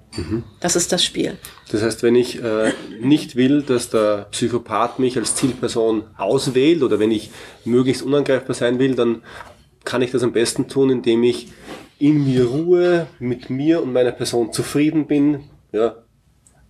Das 0.60 0.76
ist 0.76 0.92
das 0.92 1.04
Spiel. 1.04 1.38
Das 1.72 1.84
heißt, 1.84 2.02
wenn 2.02 2.16
ich 2.16 2.42
äh, 2.44 2.72
nicht 3.00 3.36
will, 3.36 3.62
dass 3.62 3.90
der 3.90 4.28
Psychopath 4.32 4.98
mich 4.98 5.18
als 5.18 5.36
Zielperson 5.36 6.06
auswählt 6.18 6.82
oder 6.82 6.98
wenn 6.98 7.12
ich 7.12 7.30
möglichst 7.66 8.02
unangreifbar 8.02 8.56
sein 8.56 8.80
will, 8.80 8.96
dann 8.96 9.22
kann 9.86 10.02
ich 10.02 10.12
das 10.12 10.24
am 10.24 10.32
besten 10.32 10.68
tun, 10.68 10.90
indem 10.90 11.24
ich 11.24 11.52
in 12.00 12.26
mir 12.26 12.46
Ruhe, 12.46 13.08
mit 13.20 13.50
mir 13.50 13.82
und 13.82 13.94
meiner 13.94 14.12
Person 14.12 14.52
zufrieden 14.52 15.08
bin, 15.08 15.42
ja, 15.72 15.96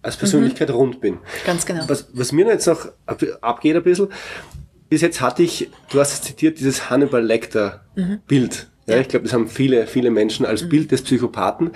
als 0.01 0.17
Persönlichkeit 0.17 0.69
rund 0.69 0.99
bin. 1.01 1.19
Ganz 1.45 1.65
genau. 1.65 1.83
Was, 1.87 2.09
was 2.13 2.31
mir 2.31 2.45
jetzt 2.47 2.67
noch 2.67 2.87
ab- 3.05 3.23
abgeht 3.41 3.75
ein 3.75 3.83
bisschen, 3.83 4.09
bis 4.89 5.01
jetzt 5.01 5.21
hatte 5.21 5.43
ich, 5.43 5.69
du 5.91 5.99
hast 5.99 6.13
es 6.13 6.21
zitiert, 6.21 6.59
dieses 6.59 6.89
Hannibal 6.89 7.23
Lecter 7.23 7.85
Bild. 8.27 8.67
Ja, 8.85 8.97
ich 8.99 9.07
glaube, 9.07 9.23
das 9.23 9.33
haben 9.33 9.47
viele, 9.47 9.87
viele 9.87 10.11
Menschen 10.11 10.45
als 10.45 10.67
Bild 10.67 10.91
des 10.91 11.03
Psychopathen. 11.03 11.71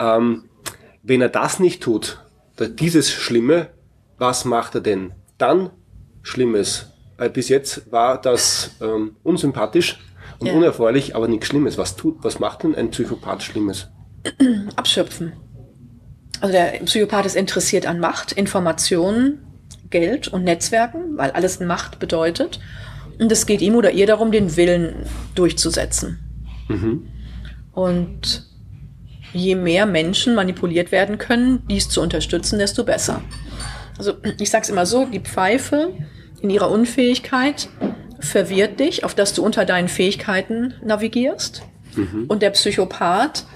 Ähm, 0.00 0.48
wenn 1.02 1.20
er 1.20 1.28
das 1.28 1.60
nicht 1.60 1.82
tut, 1.82 2.18
dieses 2.58 3.10
Schlimme, 3.10 3.68
was 4.18 4.44
macht 4.44 4.74
er 4.74 4.80
denn 4.80 5.12
dann 5.38 5.70
Schlimmes? 6.22 6.86
Weil 7.18 7.30
bis 7.30 7.48
jetzt 7.48 7.90
war 7.92 8.20
das 8.20 8.72
ähm, 8.80 9.14
unsympathisch 9.22 10.00
und 10.44 10.50
Ja. 10.50 10.54
unerfreulich, 10.54 11.16
aber 11.16 11.28
nichts 11.28 11.46
Schlimmes. 11.46 11.78
Was 11.78 11.96
tut, 11.96 12.22
was 12.22 12.38
macht 12.38 12.62
denn 12.62 12.74
ein 12.74 12.90
Psychopath 12.90 13.42
Schlimmes? 13.42 13.88
Abschöpfen. 14.76 15.32
Also 16.40 16.52
der 16.52 16.80
Psychopath 16.84 17.26
ist 17.26 17.36
interessiert 17.36 17.86
an 17.86 18.00
Macht, 18.00 18.32
Informationen, 18.32 19.40
Geld 19.90 20.28
und 20.28 20.44
Netzwerken, 20.44 21.16
weil 21.16 21.30
alles 21.30 21.60
Macht 21.60 21.98
bedeutet. 21.98 22.60
Und 23.18 23.30
es 23.30 23.46
geht 23.46 23.62
ihm 23.62 23.76
oder 23.76 23.92
ihr 23.92 24.06
darum, 24.06 24.32
den 24.32 24.56
Willen 24.56 25.06
durchzusetzen. 25.34 26.18
Und 27.72 28.46
je 29.32 29.54
mehr 29.54 29.86
Menschen 29.86 30.34
manipuliert 30.34 30.90
werden 30.92 31.18
können, 31.18 31.62
dies 31.68 31.88
zu 31.88 32.00
unterstützen, 32.00 32.58
desto 32.58 32.84
besser. 32.84 33.20
Also 33.98 34.14
ich 34.40 34.50
sage 34.50 34.62
es 34.64 34.70
immer 34.70 34.86
so, 34.86 35.04
die 35.06 35.20
Pfeife 35.20 35.92
in 36.40 36.50
ihrer 36.50 36.70
Unfähigkeit 36.70 37.68
verwirrt 38.24 38.80
dich, 38.80 39.04
auf 39.04 39.14
dass 39.14 39.34
du 39.34 39.44
unter 39.44 39.64
deinen 39.64 39.88
Fähigkeiten 39.88 40.74
navigierst. 40.82 41.62
Und 42.28 42.42
der 42.42 42.50
Psychopath 42.50 43.46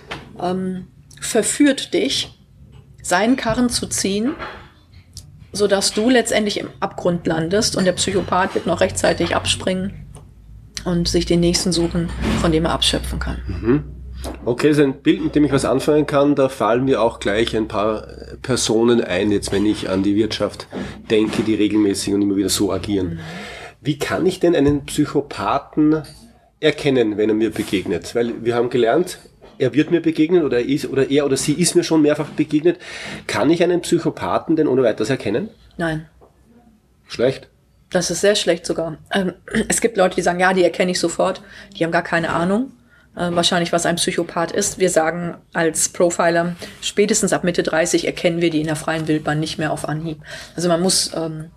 ähm, 0.40 0.86
verführt 1.20 1.92
dich, 1.92 2.38
seinen 3.02 3.36
Karren 3.36 3.68
zu 3.68 3.86
ziehen, 3.86 4.34
sodass 5.52 5.92
du 5.92 6.10
letztendlich 6.10 6.60
im 6.60 6.68
Abgrund 6.78 7.26
landest 7.26 7.74
und 7.74 7.84
der 7.84 7.92
Psychopath 7.92 8.54
wird 8.54 8.66
noch 8.66 8.80
rechtzeitig 8.80 9.34
abspringen 9.34 10.06
und 10.84 11.08
sich 11.08 11.26
den 11.26 11.40
nächsten 11.40 11.72
suchen, 11.72 12.10
von 12.40 12.52
dem 12.52 12.66
er 12.66 12.72
abschöpfen 12.72 13.18
kann. 13.18 13.84
Okay, 14.44 14.68
das 14.68 14.78
ist 14.78 14.84
ein 14.84 15.00
Bild, 15.02 15.22
mit 15.22 15.34
dem 15.34 15.44
ich 15.44 15.52
was 15.52 15.64
anfangen 15.64 16.06
kann. 16.06 16.34
Da 16.34 16.48
fallen 16.48 16.84
mir 16.84 17.00
auch 17.00 17.20
gleich 17.20 17.56
ein 17.56 17.68
paar 17.68 18.08
äh, 18.08 18.36
Personen 18.42 19.00
ein, 19.00 19.30
jetzt 19.30 19.52
wenn 19.52 19.64
ich 19.64 19.88
an 19.88 20.02
die 20.02 20.16
Wirtschaft 20.16 20.66
denke, 21.08 21.42
die 21.42 21.54
regelmäßig 21.54 22.14
und 22.14 22.22
immer 22.22 22.36
wieder 22.36 22.48
so 22.48 22.72
agieren. 22.72 23.20
Wie 23.80 23.98
kann 23.98 24.26
ich 24.26 24.40
denn 24.40 24.56
einen 24.56 24.84
Psychopathen 24.86 26.02
erkennen, 26.60 27.16
wenn 27.16 27.28
er 27.28 27.34
mir 27.34 27.50
begegnet? 27.50 28.14
Weil 28.14 28.44
wir 28.44 28.54
haben 28.54 28.70
gelernt, 28.70 29.18
er 29.58 29.72
wird 29.74 29.90
mir 29.90 30.00
begegnen 30.00 30.42
oder 30.44 30.58
er, 30.58 30.66
ist, 30.66 30.86
oder 30.86 31.10
er 31.10 31.24
oder 31.26 31.36
sie 31.36 31.52
ist 31.54 31.74
mir 31.74 31.84
schon 31.84 32.02
mehrfach 32.02 32.28
begegnet. 32.30 32.78
Kann 33.26 33.50
ich 33.50 33.62
einen 33.62 33.80
Psychopathen 33.82 34.56
denn 34.56 34.66
ohne 34.68 34.82
weiteres 34.82 35.10
erkennen? 35.10 35.48
Nein, 35.76 36.06
Schlecht. 37.06 37.48
das 37.90 38.10
ist 38.10 38.20
sehr 38.20 38.34
schlecht 38.34 38.66
sogar. 38.66 38.98
Ähm, 39.12 39.32
es 39.68 39.80
gibt 39.80 39.96
Leute, 39.96 40.16
die 40.16 40.22
sagen, 40.22 40.40
ja, 40.40 40.52
die 40.52 40.64
erkenne 40.64 40.90
ich 40.90 41.00
sofort, 41.00 41.40
die 41.76 41.84
haben 41.84 41.92
gar 41.92 42.02
keine 42.02 42.30
Ahnung. 42.30 42.72
äh, 43.16 43.30
Wahrscheinlich, 43.32 43.72
was 43.72 43.86
ein 43.86 43.96
Psychopath 43.96 44.52
ist. 44.52 44.78
Wir 44.78 44.90
sagen 44.90 45.36
als 45.52 45.88
Profiler, 45.88 46.56
spätestens 46.82 47.32
ab 47.32 47.44
Mitte 47.44 47.62
30 47.62 48.06
erkennen 48.06 48.40
wir 48.40 48.50
die 48.50 48.60
in 48.60 48.66
der 48.66 48.76
freien 48.76 49.06
Wildbahn 49.08 49.38
nicht 49.40 49.58
mehr 49.58 49.72
auf 49.72 49.88
Anhieb. 49.88 50.18
Also 50.56 50.68
man 50.68 50.80
muss 50.82 51.12
ähm, 51.14 51.50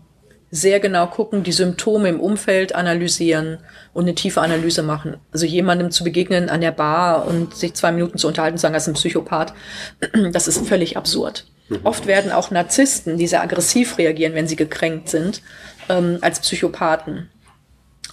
sehr 0.51 0.81
genau 0.81 1.07
gucken, 1.07 1.43
die 1.43 1.53
Symptome 1.53 2.09
im 2.09 2.19
Umfeld 2.19 2.75
analysieren 2.75 3.59
und 3.93 4.03
eine 4.03 4.15
tiefe 4.15 4.41
Analyse 4.41 4.83
machen. 4.83 5.15
Also 5.31 5.45
jemandem 5.45 5.91
zu 5.91 6.03
begegnen 6.03 6.49
an 6.49 6.59
der 6.59 6.73
Bar 6.73 7.25
und 7.25 7.55
sich 7.55 7.73
zwei 7.73 7.93
Minuten 7.93 8.17
zu 8.17 8.27
unterhalten 8.27 8.55
und 8.55 8.59
sagen, 8.59 8.73
das 8.73 8.83
ist 8.83 8.89
ein 8.89 8.95
Psychopath, 8.95 9.53
das 10.33 10.49
ist 10.49 10.67
völlig 10.67 10.97
absurd. 10.97 11.47
Mhm. 11.69 11.79
Oft 11.83 12.05
werden 12.05 12.33
auch 12.33 12.51
Narzissten, 12.51 13.17
die 13.17 13.27
sehr 13.27 13.41
aggressiv 13.41 13.97
reagieren, 13.97 14.33
wenn 14.33 14.47
sie 14.47 14.57
gekränkt 14.57 15.07
sind, 15.07 15.41
ähm, 15.87 16.17
als 16.19 16.41
Psychopathen 16.41 17.29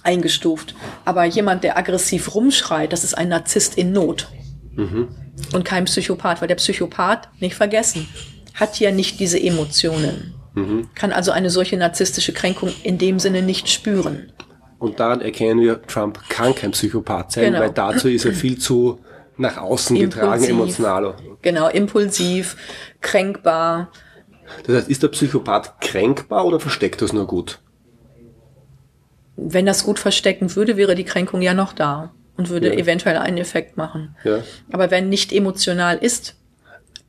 eingestuft. 0.03 0.75
Aber 1.03 1.25
jemand, 1.25 1.65
der 1.65 1.77
aggressiv 1.77 2.33
rumschreit, 2.35 2.93
das 2.93 3.03
ist 3.03 3.15
ein 3.15 3.27
Narzisst 3.27 3.77
in 3.77 3.91
Not. 3.91 4.29
Mhm. 4.75 5.09
Und 5.51 5.65
kein 5.65 5.85
Psychopath, 5.85 6.39
weil 6.39 6.47
der 6.47 6.55
Psychopath, 6.55 7.27
nicht 7.41 7.55
vergessen, 7.55 8.07
hat 8.53 8.79
ja 8.79 8.91
nicht 8.91 9.19
diese 9.19 9.41
Emotionen. 9.41 10.38
Mhm. 10.59 10.89
Kann 10.95 11.11
also 11.11 11.31
eine 11.31 11.49
solche 11.49 11.77
narzisstische 11.77 12.33
Kränkung 12.33 12.71
in 12.83 12.97
dem 12.97 13.19
Sinne 13.19 13.41
nicht 13.41 13.69
spüren. 13.69 14.31
Und 14.77 14.99
daran 14.99 15.21
erkennen 15.21 15.59
wir, 15.59 15.81
Trump 15.83 16.19
kann 16.29 16.55
kein 16.55 16.71
Psychopath 16.71 17.33
sein, 17.33 17.45
genau. 17.45 17.59
weil 17.59 17.71
dazu 17.71 18.07
ist 18.07 18.25
er 18.25 18.33
viel 18.33 18.57
zu 18.57 18.99
nach 19.37 19.57
außen 19.57 19.95
impulsiv, 19.95 20.21
getragen, 20.21 20.43
emotional. 20.45 21.15
Genau, 21.41 21.67
impulsiv, 21.69 22.57
kränkbar. 23.01 23.91
Das 24.65 24.75
heißt, 24.75 24.89
ist 24.89 25.03
der 25.03 25.09
Psychopath 25.09 25.79
kränkbar 25.81 26.45
oder 26.45 26.59
versteckt 26.59 27.01
das 27.01 27.13
nur 27.13 27.27
gut? 27.27 27.59
Wenn 29.35 29.65
das 29.65 29.83
gut 29.83 29.99
verstecken 29.99 30.55
würde, 30.55 30.75
wäre 30.75 30.95
die 30.95 31.05
Kränkung 31.05 31.41
ja 31.41 31.53
noch 31.53 31.73
da 31.73 32.11
und 32.35 32.49
würde 32.49 32.67
ja. 32.67 32.79
eventuell 32.79 33.17
einen 33.17 33.37
Effekt 33.37 33.77
machen. 33.77 34.15
Ja. 34.23 34.43
Aber 34.71 34.91
wenn 34.91 35.09
nicht 35.09 35.31
emotional 35.31 35.97
ist, 35.97 36.35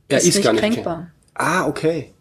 er 0.07 0.19
ist, 0.19 0.27
ist 0.27 0.45
nicht 0.45 0.57
kränkbar. 0.57 1.11
Ah, 1.33 1.67
okay. 1.67 2.13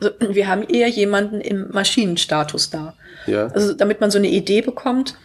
Also, 0.00 0.34
wir 0.34 0.48
haben 0.48 0.62
eher 0.62 0.88
jemanden 0.88 1.40
im 1.40 1.70
Maschinenstatus 1.70 2.70
da. 2.70 2.94
Ja. 3.26 3.48
Also 3.48 3.72
damit 3.72 4.00
man 4.00 4.10
so 4.10 4.18
eine 4.18 4.28
Idee 4.28 4.62
bekommt, 4.62 5.16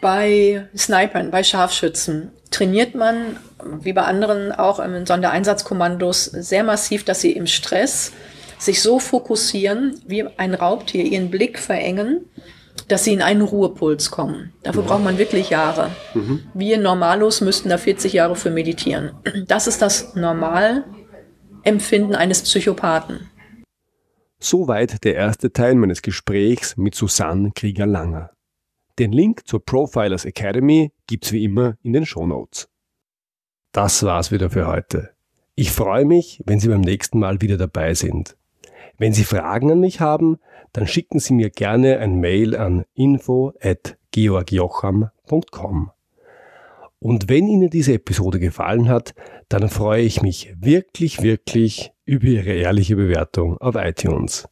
bei 0.00 0.68
Snipern, 0.76 1.30
bei 1.30 1.42
Scharfschützen 1.42 2.30
trainiert 2.50 2.94
man, 2.94 3.36
wie 3.80 3.92
bei 3.92 4.02
anderen 4.02 4.52
auch 4.52 4.78
in 4.78 5.06
Sondereinsatzkommandos, 5.06 6.24
sehr 6.24 6.64
massiv, 6.64 7.04
dass 7.04 7.20
sie 7.20 7.32
im 7.32 7.46
Stress 7.46 8.12
sich 8.58 8.82
so 8.82 8.98
fokussieren, 8.98 10.00
wie 10.06 10.24
ein 10.36 10.54
Raubtier, 10.54 11.04
ihren 11.04 11.30
Blick 11.30 11.58
verengen, 11.58 12.24
dass 12.88 13.04
sie 13.04 13.12
in 13.12 13.22
einen 13.22 13.42
Ruhepuls 13.42 14.10
kommen. 14.10 14.52
Dafür 14.62 14.82
braucht 14.82 15.04
man 15.04 15.18
wirklich 15.18 15.50
Jahre. 15.50 15.90
Mhm. 16.14 16.44
Wir 16.54 16.78
Normalos 16.78 17.40
müssten 17.40 17.68
da 17.68 17.78
40 17.78 18.12
Jahre 18.12 18.36
für 18.36 18.50
meditieren. 18.50 19.12
Das 19.46 19.66
ist 19.66 19.82
das 19.82 20.14
Normalempfinden 20.14 22.14
eines 22.14 22.42
Psychopathen. 22.42 23.28
Soweit 24.40 25.04
der 25.04 25.16
erste 25.16 25.52
Teil 25.52 25.74
meines 25.74 26.00
Gesprächs 26.00 26.76
mit 26.76 26.94
Susanne 26.94 27.50
Krieger-Langer. 27.54 28.30
Den 28.98 29.12
Link 29.12 29.48
zur 29.48 29.64
Profilers 29.64 30.24
Academy 30.24 30.92
gibt's 31.08 31.32
wie 31.32 31.42
immer 31.44 31.76
in 31.82 31.92
den 31.92 32.06
Shownotes. 32.06 32.68
Das 33.72 34.04
war's 34.04 34.30
wieder 34.30 34.48
für 34.50 34.68
heute. 34.68 35.10
Ich 35.56 35.72
freue 35.72 36.04
mich, 36.04 36.40
wenn 36.46 36.60
Sie 36.60 36.68
beim 36.68 36.82
nächsten 36.82 37.18
Mal 37.18 37.40
wieder 37.40 37.56
dabei 37.56 37.94
sind. 37.94 38.36
Wenn 38.96 39.12
Sie 39.12 39.24
Fragen 39.24 39.72
an 39.72 39.80
mich 39.80 40.00
haben, 40.00 40.38
dann 40.72 40.86
schicken 40.86 41.18
Sie 41.18 41.34
mir 41.34 41.50
gerne 41.50 41.98
ein 41.98 42.20
Mail 42.20 42.56
an 42.56 42.84
info@georgjocham.com. 42.94 45.90
Und 47.00 47.28
wenn 47.28 47.48
Ihnen 47.48 47.70
diese 47.70 47.94
Episode 47.94 48.38
gefallen 48.38 48.88
hat, 48.88 49.16
dann 49.48 49.68
freue 49.68 50.02
ich 50.02 50.22
mich 50.22 50.54
wirklich, 50.60 51.22
wirklich 51.22 51.92
über 52.08 52.24
Ihre 52.24 52.54
ehrliche 52.54 52.96
Bewertung 52.96 53.58
auf 53.58 53.74
iTunes. 53.74 54.48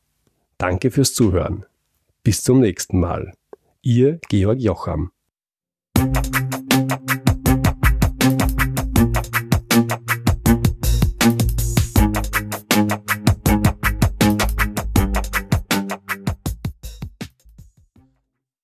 Danke 0.59 0.90
fürs 0.90 1.14
Zuhören. 1.14 1.64
Bis 2.23 2.42
zum 2.42 2.61
nächsten 2.61 3.01
Mal. 3.01 3.33
Ihr 3.81 4.19
Georg 4.29 4.61
Jocham. 4.61 5.11